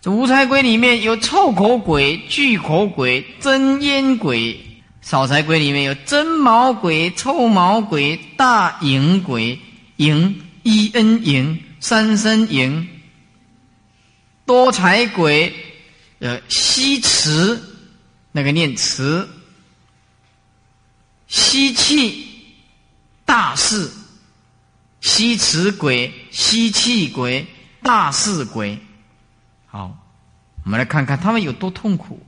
[0.00, 4.56] 这无财鬼里面有臭口鬼、巨口鬼、真烟鬼；
[5.00, 9.58] 少财鬼里面有真毛鬼、臭毛鬼、大淫鬼、
[9.96, 12.86] 淫一恩淫、三生淫。
[14.44, 15.52] 多财鬼，
[16.20, 17.60] 呃，吸池，
[18.30, 19.26] 那个念池，
[21.26, 22.35] 吸气。
[23.26, 23.90] 大事，
[25.02, 27.46] 吸磁鬼、吸气鬼、
[27.82, 28.78] 大事鬼，
[29.66, 29.98] 好，
[30.64, 32.24] 我们来看看他们有多痛苦。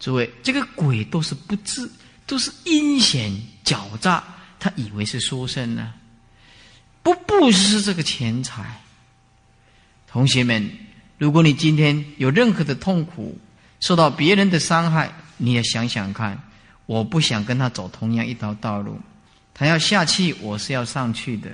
[0.00, 1.88] 诸位，这个鬼都是不智，
[2.26, 3.30] 都是阴险
[3.64, 4.24] 狡诈，
[4.58, 5.94] 他以为是书生呢，
[7.02, 8.82] 不布施这个钱财。
[10.06, 10.70] 同学们，
[11.18, 13.38] 如果你今天有任何的痛苦，
[13.80, 16.42] 受到别人的伤害，你也想想看，
[16.86, 18.98] 我不想跟他走同样一条道路。
[19.58, 21.48] 他要下去，我是要上去的，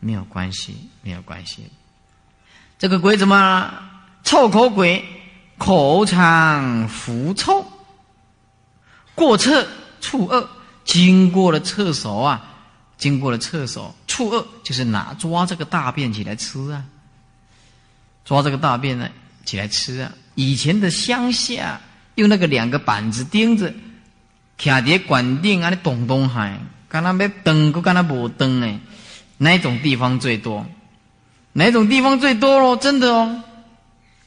[0.00, 1.66] 没有关系，没有关系。
[2.78, 3.72] 这个鬼怎么
[4.22, 5.02] 臭口鬼？
[5.56, 7.64] 口常腐臭，
[9.14, 9.66] 过厕
[10.00, 10.46] 触恶，
[10.84, 12.44] 经过了厕所啊，
[12.98, 16.84] 经过了厕所触恶，就是拿抓这个大便起来吃啊，
[18.26, 19.08] 抓这个大便呢
[19.46, 20.12] 起来吃啊。
[20.34, 21.80] 以前的乡下
[22.16, 23.72] 用那个两个板子钉子，
[24.58, 26.60] 卡碟管定啊，你咚咚喊。
[26.92, 28.78] 看他没灯，不看他不灯呢？
[29.38, 30.66] 哪种地方最多？
[31.54, 32.76] 哪种地方最多咯？
[32.76, 33.42] 真的哦，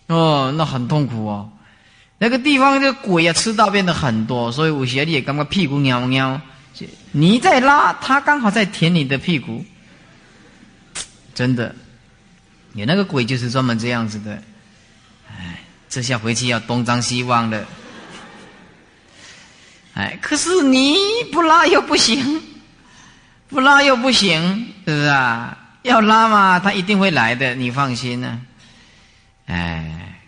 [0.07, 1.51] 哦，那很痛苦哦。
[2.17, 6.41] 那个地方这鬼啊，吃大便的很多，所以有些你也感觉屁股尿尿。
[7.11, 9.63] 你在拉，他刚好在舔你的屁股。
[11.35, 11.75] 真的，
[12.73, 14.41] 你那个鬼就是专门这样子的。
[15.29, 17.63] 哎，这下回去要东张西望的。
[19.93, 20.97] 哎，可是你
[21.31, 22.41] 不拉又不行。
[23.47, 25.57] 不拉又不行，是不是啊？
[25.83, 28.41] 要拉嘛，他一定会来的，你放心呢。
[29.45, 30.19] 哎，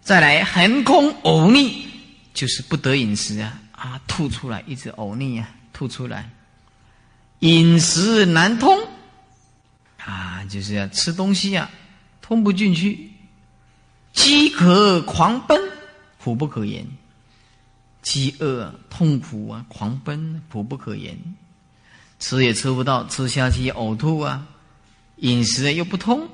[0.00, 1.86] 再来横空呕逆，
[2.32, 6.30] 就是不得饮食啊啊，吐出来，一直呕逆啊，吐出来，
[7.40, 8.78] 饮食难通
[9.98, 11.70] 啊，就是要吃东西啊，
[12.22, 13.10] 通不进去，
[14.14, 15.60] 饥渴狂奔，
[16.18, 16.86] 苦不可言，
[18.00, 21.14] 饥饿痛苦啊，狂奔苦不可言。
[22.22, 24.46] 吃也吃不到，吃下去呕吐啊！
[25.16, 26.28] 饮食又不通，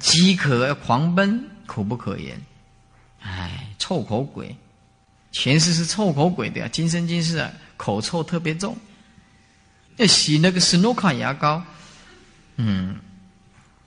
[0.00, 2.40] 饥渴狂奔，苦不可言。
[3.20, 4.56] 哎，臭口鬼，
[5.30, 8.74] 前世是臭口鬼的呀，今生今世啊，口臭特别重，
[9.98, 11.62] 要洗那个斯诺卡牙膏。
[12.56, 12.96] 嗯，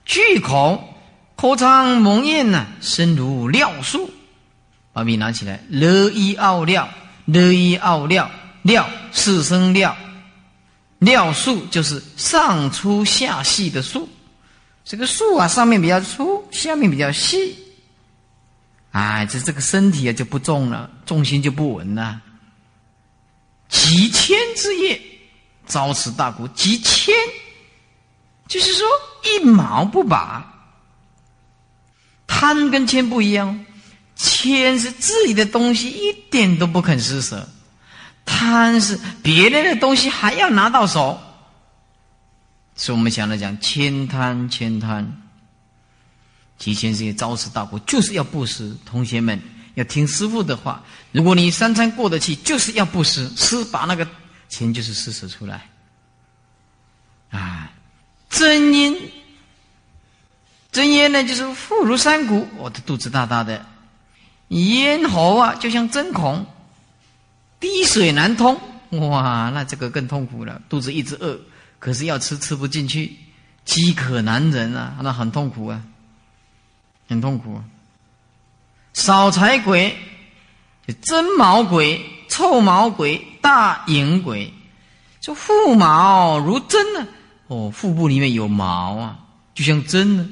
[0.04, 0.94] 巨口，
[1.34, 4.08] 口腔蒙咽呐，身如尿素。
[4.92, 6.88] 把笔拿起来，乐一奥料，
[7.24, 8.30] 乐一奥料，
[8.62, 9.96] 料四声料。
[10.98, 14.08] 尿素就是上粗下细的素，
[14.84, 17.56] 这个素啊，上面比较粗，下面比较细。
[18.92, 22.22] 哎，这这个身体啊就不重了，重心就不稳了。
[23.68, 25.00] 几千之业，
[25.66, 26.48] 遭此大苦。
[26.48, 27.14] 几千，
[28.48, 28.86] 就是说
[29.24, 30.54] 一毛不拔。
[32.26, 33.66] 贪跟谦不一样，
[34.14, 37.46] 谦是自己的东西一点都不肯施舍。
[38.26, 41.18] 贪是别人的东西还要拿到手，
[42.74, 45.06] 所以我们想来讲，千贪千贪，
[46.58, 48.76] 提前这些招式大苦，就是要布施。
[48.84, 49.40] 同学们
[49.74, 54.06] 要听师傅的话，如果你三餐过得去，就是要布施，施把那个
[54.48, 55.68] 钱就是施舍出来。
[57.30, 57.70] 啊，
[58.28, 58.98] 真因，
[60.72, 63.64] 真因呢，就是腹如山谷，我的肚子大大的，
[64.48, 66.44] 咽喉啊，就像针孔。
[67.58, 68.58] 滴水难通，
[68.90, 70.60] 哇，那这个更痛苦了。
[70.68, 71.38] 肚子一直饿，
[71.78, 73.16] 可是要吃吃不进去，
[73.64, 75.82] 饥渴难忍啊，那很痛苦啊，
[77.08, 77.60] 很痛苦。
[78.92, 79.96] 少财鬼，
[81.02, 84.52] 真毛鬼、臭毛鬼、大影鬼，
[85.20, 87.06] 就腹毛如针呢。
[87.48, 89.18] 哦，腹部里面有毛啊，
[89.54, 90.28] 就像针呢。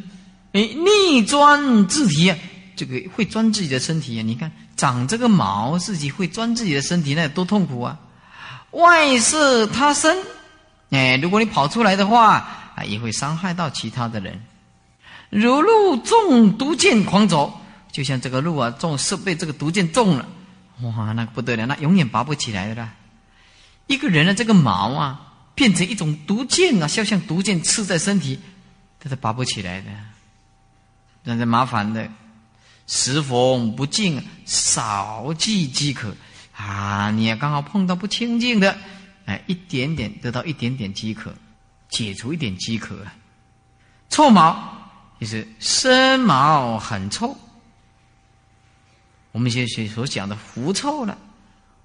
[0.53, 2.39] 哎，逆钻自体啊，
[2.77, 4.23] 这个会钻自己的身体啊。
[4.23, 7.99] 你看，长这个毛，自己会钻自己的身体，那多痛苦啊！
[8.73, 10.17] 外事他生，
[10.91, 12.37] 哎，如果你跑出来的话，
[12.75, 14.43] 啊，也会伤害到其他的人。
[15.31, 17.61] 如鹿中毒箭狂走，
[17.93, 20.27] 就像这个鹿啊，中是被这个毒箭中了，
[20.83, 22.91] 哇，那不得了，那永远拔不起来的啦。
[23.87, 28.41] 一个人的这个毛啊，变成一种毒箭啊，就像毒箭刺在身体，
[28.99, 29.87] 它是拔不起来的。
[31.23, 32.09] 那是麻烦的，
[32.87, 36.15] 时逢不净，少忌饥渴
[36.55, 37.11] 啊！
[37.11, 38.77] 你也刚好碰到不清净的，
[39.25, 41.35] 哎，一点点得到一点点饥渴，
[41.89, 42.99] 解除一点饥渴。
[44.11, 47.37] 臭毛就是身毛很臭，
[49.33, 51.17] 我们现在所讲的狐臭了，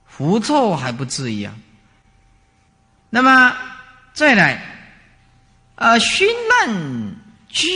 [0.05, 1.55] 狐臭还不至于啊。
[3.09, 3.55] 那么
[4.13, 4.61] 再来，
[5.75, 7.15] 啊，熏烂
[7.47, 7.67] 居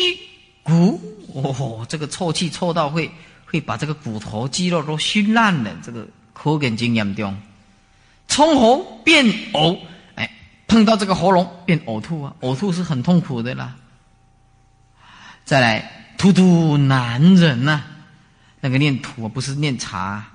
[0.61, 1.01] 骨。
[1.33, 3.11] 哦，这个臭气臭到会
[3.45, 7.35] 会把这个骨头肌肉都熏烂了，这个可见经验中，
[8.27, 9.79] 冲喉变呕，
[10.15, 10.29] 哎，
[10.67, 13.75] 碰到这个喉咙变呕吐啊，呕吐是很痛苦的啦。
[15.45, 17.81] 再来，吐吐难忍呐，
[18.61, 20.25] 那个念吐不是念茶，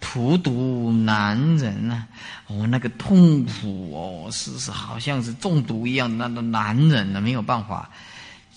[0.00, 2.06] 吐吐难忍呐，
[2.46, 7.90] 哦，那个痛苦哦，是是好像是中毒一样，那个难忍的，没有办法。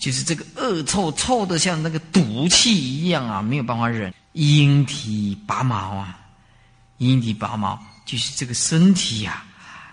[0.04, 4.12] 就是这个恶臭，臭的像那个毒气一样啊，没有办法忍。
[4.32, 6.18] 阴体拔毛啊，
[6.98, 9.42] 阴体拔毛就是这个身体呀，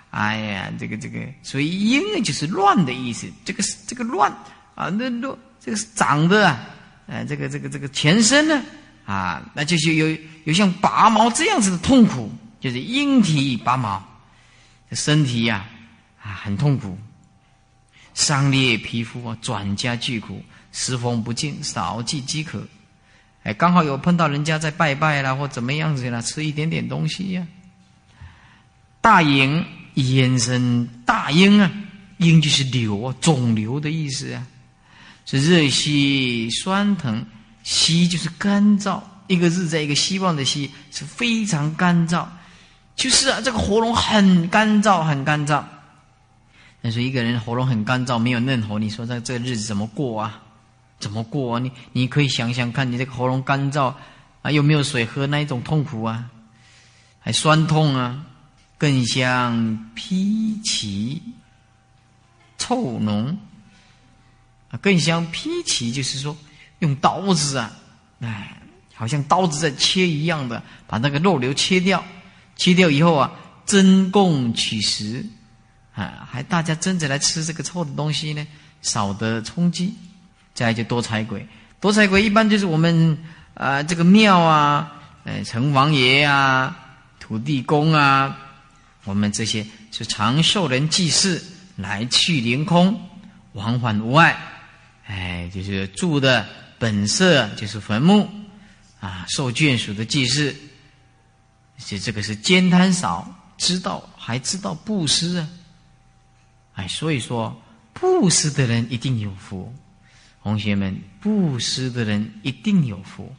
[0.09, 3.25] 哎呀，这个这个，所以阴呢就是乱的意思。
[3.45, 4.29] 这个这个乱
[4.75, 6.59] 啊，那乱这个是长的啊，
[7.07, 8.61] 哎，这个这个这个全身呢
[9.05, 14.03] 啊，那就是有有像拔毛这样子的痛苦，就是阴体拔毛，
[14.89, 15.63] 这身体呀
[16.21, 16.97] 啊很痛苦。
[18.13, 22.67] 伤裂皮肤啊，转加巨苦，时风不净，少忌饥渴。
[23.43, 27.47] 哎，刚好有碰到人家在拜拜啦，或怎么样子啦，吃一点点东西呀。
[29.01, 31.71] 大营延伸大鹰啊，
[32.17, 34.45] 鹰就是瘤啊，肿瘤的意思啊。
[35.25, 37.25] 是热息酸疼，
[37.63, 42.25] 息就是干燥，一个日在一个希望的息，是非常干燥。
[42.95, 45.63] 就是啊，这个喉咙很干燥，很干燥。
[46.81, 50.41] 但是一个人喉咙很干燥，没有嫩喉，你说这这日子怎么过啊？
[50.99, 51.59] 怎么过啊？
[51.59, 53.93] 你你可以想想看，你这个喉咙干燥
[54.41, 56.29] 啊，又没有水喝，那一种痛苦啊，
[57.19, 58.25] 还酸痛啊，
[58.77, 61.21] 更像披奇
[62.57, 63.37] 臭浓
[64.69, 66.35] 啊，更像披奇，就是说
[66.79, 67.71] 用刀子啊，
[68.21, 68.59] 哎，
[68.95, 72.03] 好像刀子在切一样的，把那个肉瘤切掉，
[72.55, 73.31] 切掉以后啊，
[73.65, 75.23] 真供取食。
[75.93, 78.45] 啊，还大家争着来吃这个臭的东西呢，
[78.81, 79.93] 少得冲击。
[80.53, 81.47] 再就多财鬼，
[81.79, 83.17] 多财鬼一般就是我们
[83.53, 84.91] 啊，这个庙啊，
[85.23, 86.77] 呃，城隍爷啊，
[87.21, 88.37] 土地公啊，
[89.05, 91.41] 我们这些是长寿人祭祀，
[91.77, 92.99] 来去凌空，
[93.53, 94.37] 往返无碍。
[95.07, 96.45] 哎，就是住的
[96.77, 98.29] 本色就是坟墓
[98.99, 100.53] 啊，受眷属的祭祀，
[101.77, 105.47] 这这个是兼贪少，知道还知道布施啊。
[106.81, 107.55] 哎，所以说
[107.93, 109.71] 布施的人一定有福，
[110.41, 113.31] 同学们，布施的人一定有福。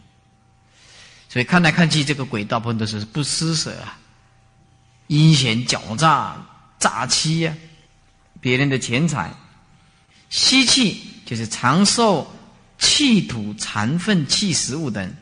[1.28, 3.98] 所以看来看去，这个鬼大部分都是不施舍啊，
[5.09, 6.36] 阴险狡诈、
[6.78, 7.52] 诈欺呀，
[8.40, 9.35] 别人的钱财，
[10.31, 12.32] 吸气就是长寿、
[12.78, 15.12] 气土残粪、气食物等，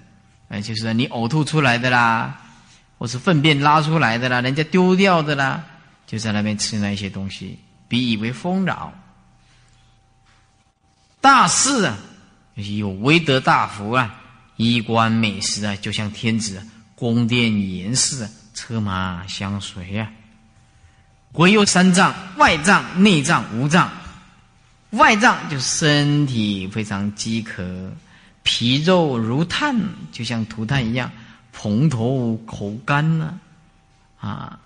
[0.48, 2.38] 哎，就是你呕吐出来的啦，
[2.98, 5.64] 或是粪便拉出来的啦，人家丢掉的啦，
[6.06, 7.58] 就在那边吃那些东西。
[7.90, 8.94] 彼以为丰饶，
[11.20, 11.98] 大事啊，
[12.54, 14.14] 有威德大福啊，
[14.54, 16.64] 衣冠美食啊，就像天子
[16.94, 20.08] 宫殿严饰，车马相随啊。
[21.32, 23.90] 唯有三脏：外脏、内脏、无脏。
[24.90, 27.92] 外脏就身体非常饥渴，
[28.44, 29.76] 皮肉如炭，
[30.12, 31.10] 就像涂炭一样，
[31.52, 33.40] 蓬头口干呢，
[34.20, 34.60] 啊。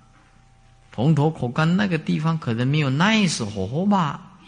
[0.94, 4.38] 蓬头口干那个地方可能没有 nice 火候吧，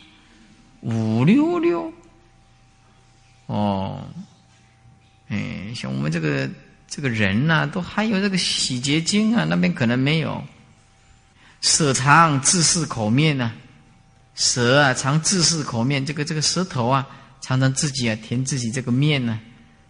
[0.81, 1.93] 五六六，
[3.47, 4.07] 哦，
[5.27, 6.49] 哎，像我们这个
[6.87, 10.41] 这个人呐，都还有这个洗洁精啊，那边可能没有。
[11.63, 13.51] 色肠自是口面呢，
[14.37, 17.05] 蛇啊，常自噬口面，这个这个舌头啊，
[17.41, 19.41] 常常自己啊填自己这个面呢。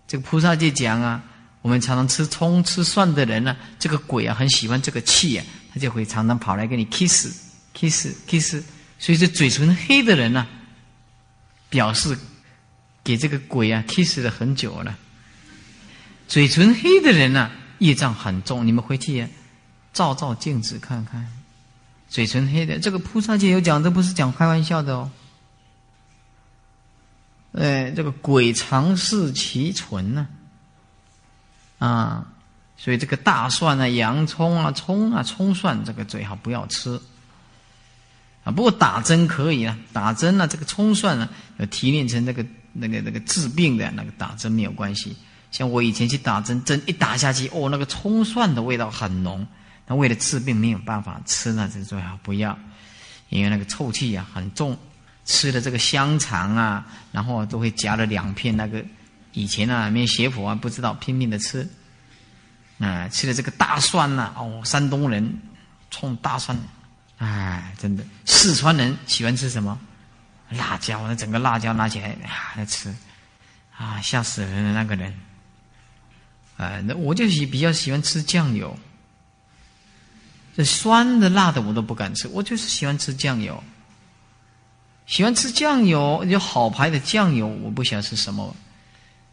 [0.08, 1.22] 这个菩萨就讲啊，
[1.60, 5.44] 我们常常吃葱吃蒜的人呢，这个鬼啊很喜欢这个气啊，
[5.76, 7.28] 他就会常常跑来跟你 kiss
[7.74, 8.64] kiss kiss。
[8.98, 10.46] 所以这嘴唇黑的人呢，
[11.68, 12.16] 表示
[13.04, 14.96] 给这个鬼啊 kiss 了很久了。
[16.26, 17.50] 嘴唇黑的人呢，
[17.80, 18.66] 业障很重。
[18.66, 19.28] 你们回去
[19.92, 21.30] 照照镜子看看。
[22.08, 25.10] 嘴唇黑的，这个菩萨界有讲，这不是讲开玩笑的哦。
[27.52, 30.26] 哎，这个鬼常视其唇呢，
[31.78, 32.32] 啊，
[32.76, 37.00] 所以这个大蒜啊、洋葱啊、葱啊、葱蒜，这个最好不要吃。
[38.44, 41.28] 啊，不过打针可以啊，打针呢，这个葱蒜呢，
[41.58, 45.16] 要提炼成那个那个那个治病的那个打针没有关系。
[45.50, 49.46] 像我以前去打针，针一打下去，哦，那个葱蒜的味道很浓。
[49.86, 52.58] 那为了治病没有办法吃呢，这最好不要，
[53.30, 54.76] 因为那个臭气啊很重。
[55.24, 58.84] 吃的这个香肠啊，然后都会夹了两片那个，
[59.32, 61.68] 以前啊没有邪佛啊不知道拼命的吃，
[62.78, 65.40] 啊吃的这个大蒜呐，哦山东人
[65.90, 66.56] 冲大蒜，
[67.18, 69.78] 哎真的四川人喜欢吃什么
[70.50, 72.94] 辣椒，那整个辣椒拿起来啊来吃，
[73.76, 75.14] 啊吓死人的那个人，
[76.56, 78.76] 啊那我就喜比较喜欢吃酱油。
[80.56, 83.62] 这酸的、辣的我都不敢吃，我就是喜欢吃酱油。
[85.04, 88.56] 喜欢吃酱油，有好牌的酱油，我不晓得是什么。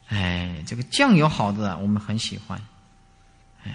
[0.10, 2.62] 哎，这个酱油好的，我们很喜欢。
[3.66, 3.72] 哎，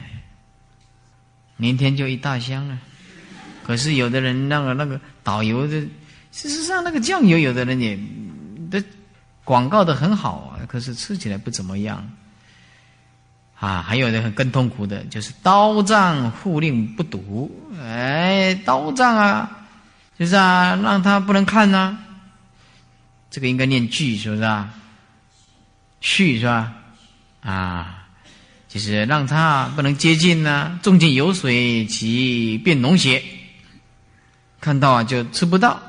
[1.57, 2.79] 明天就一大箱了。
[3.65, 5.81] 可是有的人那个那个导游的，
[6.33, 7.99] 事实上那个酱油，有的人也
[8.71, 8.83] 的
[9.45, 12.11] 广告的很好啊，可是吃起来不怎么样。
[13.61, 17.51] 啊，还有的更痛苦的，就是刀杖护令不读。
[17.83, 19.67] 哎，刀杖啊，
[20.17, 21.99] 就是啊，让他不能看呐。
[23.31, 24.73] 这个应该念句，是不是啊？
[26.01, 26.73] 续是吧？
[27.43, 27.98] 啊，
[28.69, 30.79] 就是让它不能接近呢。
[30.83, 33.23] 中间有水，即变脓血。
[34.61, 35.81] 看到啊，就吃不到。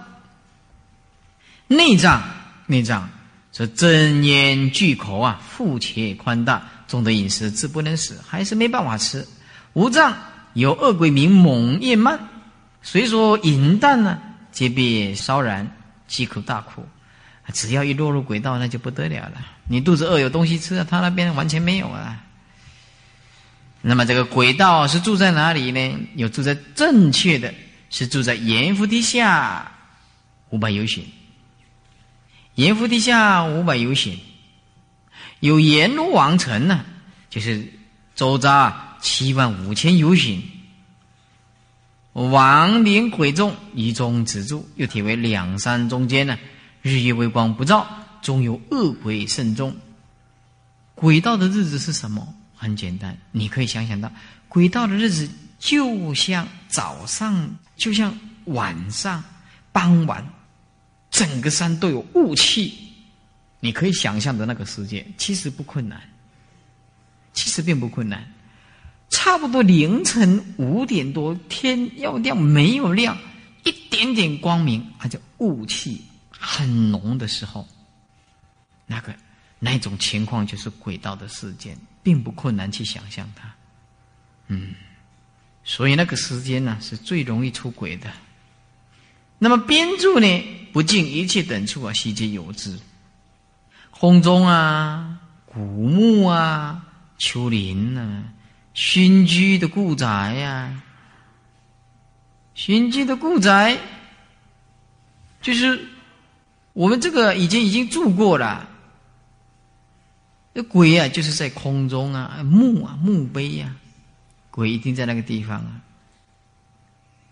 [1.67, 2.23] 内脏，
[2.65, 3.09] 内脏
[3.51, 6.63] 是真言巨口啊，腹且宽大。
[6.87, 9.27] 重的饮食，自不能死，还是没办法吃。
[9.73, 10.17] 五脏
[10.53, 12.19] 有恶鬼名猛咽慢，
[12.81, 14.17] 虽说饮淡呢，
[14.51, 15.69] 皆被烧燃，
[16.07, 16.83] 饥苦大苦。
[17.53, 19.33] 只要一落入轨道，那就不得了了。
[19.67, 22.23] 你肚子饿有东西吃，他那边完全没有啊。
[23.81, 25.99] 那么这个轨道是住在哪里呢？
[26.15, 27.53] 有住在正确的，
[27.89, 29.71] 是住在阎浮地下
[30.49, 31.05] 五百由旬。
[32.55, 34.17] 阎浮地下五百由旬。
[35.39, 36.83] 有阎罗王城呢，
[37.29, 37.65] 就是
[38.15, 40.43] 周匝七万五千由旬，
[42.11, 46.37] 王灵鬼众一中止住，又体为两山中间呢，
[46.81, 47.87] 日夜微光不照，
[48.21, 49.73] 终有恶鬼甚众。
[50.95, 52.35] 鬼道的日子是什么？
[52.59, 54.11] 很简单，你可以想想到，
[54.49, 55.27] 鬼道的日子
[55.57, 58.13] 就像早上，就像
[58.45, 59.23] 晚上，
[59.71, 60.27] 傍晚，
[61.09, 62.77] 整个山都有雾气。
[63.61, 66.01] 你可以想象的那个世界，其实不困难，
[67.31, 68.29] 其实并不困难。
[69.09, 73.17] 差不多凌晨五点多，天要亮没有亮，
[73.63, 77.67] 一点点光明，它就雾气很浓的时候，
[78.85, 79.15] 那个
[79.59, 83.53] 那种情况就是轨道的事件，并不困难去想象它。
[84.47, 84.73] 嗯，
[85.63, 88.11] 所以那个时间呢，是最容易出轨的。
[89.37, 92.77] 那么边柱呢，不尽一切等处啊，悉皆有之。
[93.91, 96.85] 空中啊，古木啊，
[97.17, 98.23] 丘陵啊，
[98.73, 100.81] 熏居的故宅呀，
[102.53, 103.77] 熏居的故宅，
[105.41, 105.87] 就是
[106.71, 108.68] 我们这个已经已经住过了。
[110.53, 113.75] 那鬼啊，就是在空中啊，墓啊，墓碑呀，
[114.49, 115.81] 鬼一定在那个地方啊。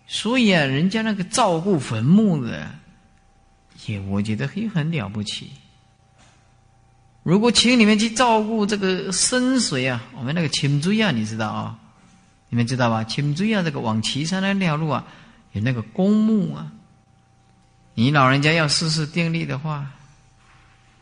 [0.06, 2.70] 所以啊，人家那个照顾坟墓的，
[3.86, 5.50] 也我觉得也很了不起。
[7.24, 11.78] 如果请你们去照顾这个深水啊，我们那个清水啊，你知道啊？
[12.48, 13.04] 你们知道吧？
[13.04, 15.04] 清水啊，这个往岐山那条路啊，
[15.52, 16.72] 有那个公墓啊。
[17.92, 19.90] 你老人家要试试定力的话，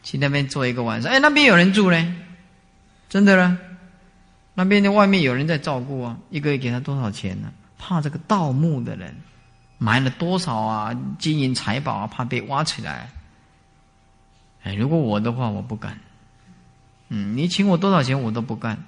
[0.07, 1.11] 去那边坐一个晚上。
[1.11, 2.15] 哎，那边有人住呢，
[3.09, 3.59] 真的呢。
[4.55, 7.53] 那边的外面有人在照顾啊，一个月给他多少钱呢？
[7.77, 9.13] 怕这个盗墓的人
[9.79, 13.11] 埋了多少啊金银财宝啊，怕被挖起来。
[14.63, 15.99] 哎，如果我的话，我不敢。
[17.09, 18.79] 嗯，你请我多少钱我都不干。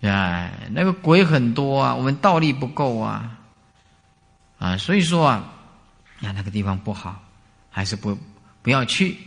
[0.00, 3.36] 哎，那个鬼很多啊，我们道力不够啊，
[4.60, 5.52] 啊，所以说啊，
[6.20, 7.20] 呀，那个地方不好，
[7.68, 8.16] 还是不
[8.62, 9.18] 不要去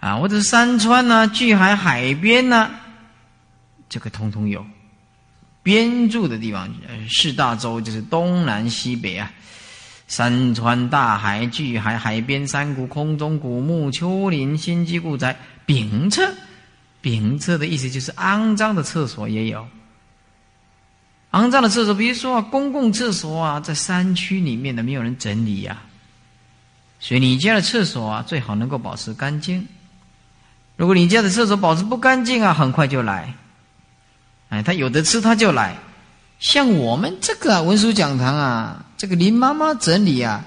[0.00, 0.16] 啊。
[0.16, 2.70] 或者山川呐、巨海、海边呐，
[3.88, 4.64] 这个通通有。
[5.62, 6.72] 边住的地方，
[7.10, 9.32] 四大洲就是东南西北啊，
[10.06, 16.32] 山川、大海、巨海、海边、山谷、空中、古木、丘陵、心机故宅、丙厕。
[17.00, 19.66] 丙厕的意思就是肮脏的厕所也有。
[21.32, 25.82] 肮脏的厕所，比如说公共厕所啊，在山区里面的没有人整理呀，
[26.98, 29.66] 所以你家的厕所啊，最好能够保持干净。
[30.76, 33.32] 如果你家的厕所保持不干净啊，很快就来。
[34.50, 35.76] 哎，他有的吃他就来，
[36.38, 40.44] 像我们这个文殊讲堂啊，这个林妈妈整理啊，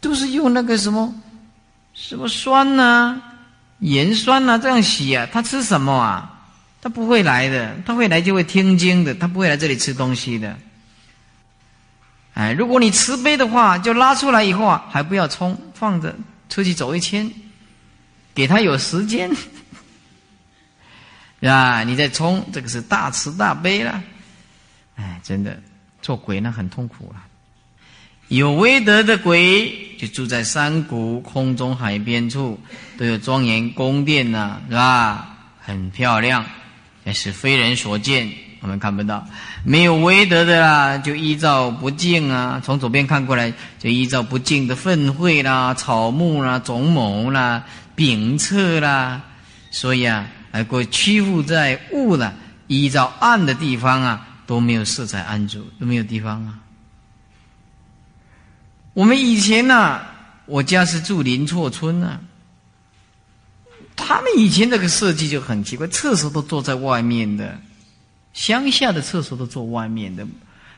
[0.00, 1.12] 都是用那个什么
[1.94, 3.20] 什么酸呐、
[3.78, 5.26] 盐酸呐这样洗啊。
[5.32, 6.28] 他吃什么啊？
[6.80, 10.56] 他不会来的，他会来就会听经的，他不会来这里吃东西的。
[12.34, 16.14] 哎，如果你慈悲的话，就拉出来以后啊，还不要冲，放着
[16.48, 17.30] 出去走一圈，
[18.34, 19.30] 给他有时间。
[21.48, 21.82] 啊！
[21.82, 24.02] 你在冲，这个是大慈大悲了。
[24.94, 25.58] 哎，真的
[26.00, 27.26] 做鬼呢很痛苦啊。
[28.28, 32.58] 有威德的鬼就住在山谷、空中、海边处，
[32.96, 35.36] 都有庄严宫殿呐，是吧？
[35.60, 36.44] 很漂亮，
[37.04, 39.26] 但是非人所见，我们看不到。
[39.64, 42.62] 没有威德的啦，就依照不敬啊。
[42.64, 47.64] 从左边看过来，就依照不敬的粪秽啦、草木啦、种某啦、
[47.96, 49.20] 丙厕啦，
[49.72, 50.26] 所以啊。
[50.52, 52.32] 而过屈服在物呢，
[52.68, 56.60] 依照暗的地方啊，都没有色彩安住，都没有地方啊。
[58.94, 60.02] 我们以前呢，
[60.44, 62.20] 我家是住林厝村呢，
[63.96, 67.58] 他们以前那个设计就很奇怪，厕所都坐在外面的，
[68.34, 70.26] 乡下的厕所都坐外面的。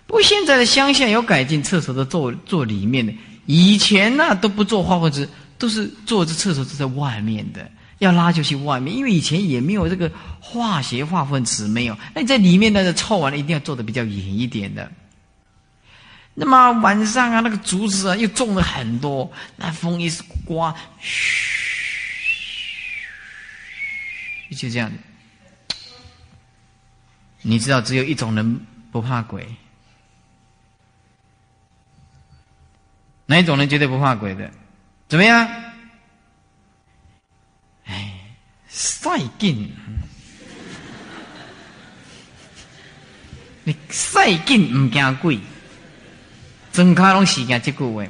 [0.07, 3.13] 不过现在的乡下有改进，厕所都坐坐里面的。
[3.47, 5.29] 以前呢都不做化粪池，
[5.59, 7.69] 都是坐着厕所坐在外面的。
[7.99, 10.11] 要拉就去外面，因为以前也没有这个
[10.41, 11.97] 化学化粪池，没有。
[12.15, 14.91] 那你在里面那个臭完了，一定要做的比较远一点的。
[16.35, 20.11] 那么晚上啊，那个竹子啊又种了很多，那风一
[20.45, 21.87] 刮，嘘，
[24.51, 24.91] 就这样。
[27.43, 28.61] 你知道，只有一种人
[28.91, 29.47] 不怕鬼，
[33.27, 34.51] 哪一种人绝对不怕鬼的？
[35.09, 35.49] 怎么样？
[38.77, 39.71] 赛劲，
[43.63, 45.39] 你赛劲唔惊鬼，
[46.73, 48.05] 真卡拢是惊这句话。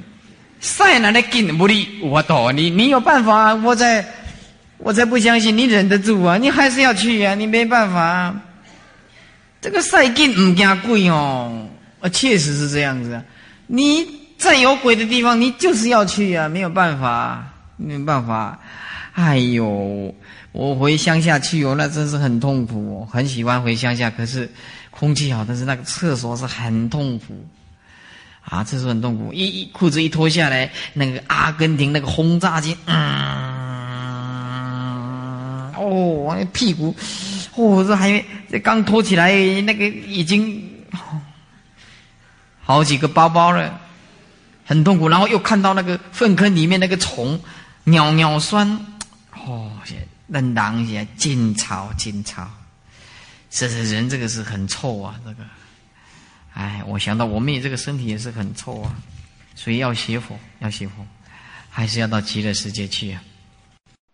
[0.59, 3.55] 赛哪的劲不理我多，你你有办法？
[3.57, 4.07] 我在，
[4.79, 6.39] 我才不相信你忍得住啊！
[6.39, 7.35] 你还是要去啊！
[7.35, 8.35] 你没办法。
[9.61, 11.69] 这个赛劲唔惊鬼哦，
[12.01, 13.23] 啊，确实是这样子啊。
[13.67, 14.07] 你
[14.39, 16.49] 在有鬼的地方，你就是要去啊！
[16.49, 18.59] 没有办法，没有办法。
[19.13, 20.15] 哎呦！
[20.55, 23.09] 我回乡下去哦，那真是很痛苦哦。
[23.11, 24.49] 很喜欢回乡下，可是
[24.89, 27.45] 空气好，但是那个厕所是很痛苦
[28.49, 29.33] 啊，厕所很痛苦。
[29.33, 32.95] 一一裤子一脱下来，那个阿根廷那个轰炸机，嗯，
[35.75, 36.95] 哦，那屁股，
[37.57, 39.33] 哦，这还这刚脱起来，
[39.63, 40.63] 那个已经
[42.63, 43.81] 好几个包包了，
[44.65, 45.09] 很痛苦。
[45.09, 47.41] 然后又看到那个粪坑里面那个虫，
[47.83, 48.79] 尿尿酸，
[50.35, 52.51] 那狼也劲吵劲吵，
[53.49, 55.15] 这是人这个是很臭啊！
[55.25, 55.45] 这个，
[56.55, 58.97] 哎，我想到我们也这个身体也是很臭啊，
[59.55, 61.07] 所以要学佛，要学佛，
[61.71, 63.23] 还是要到极乐世界去啊。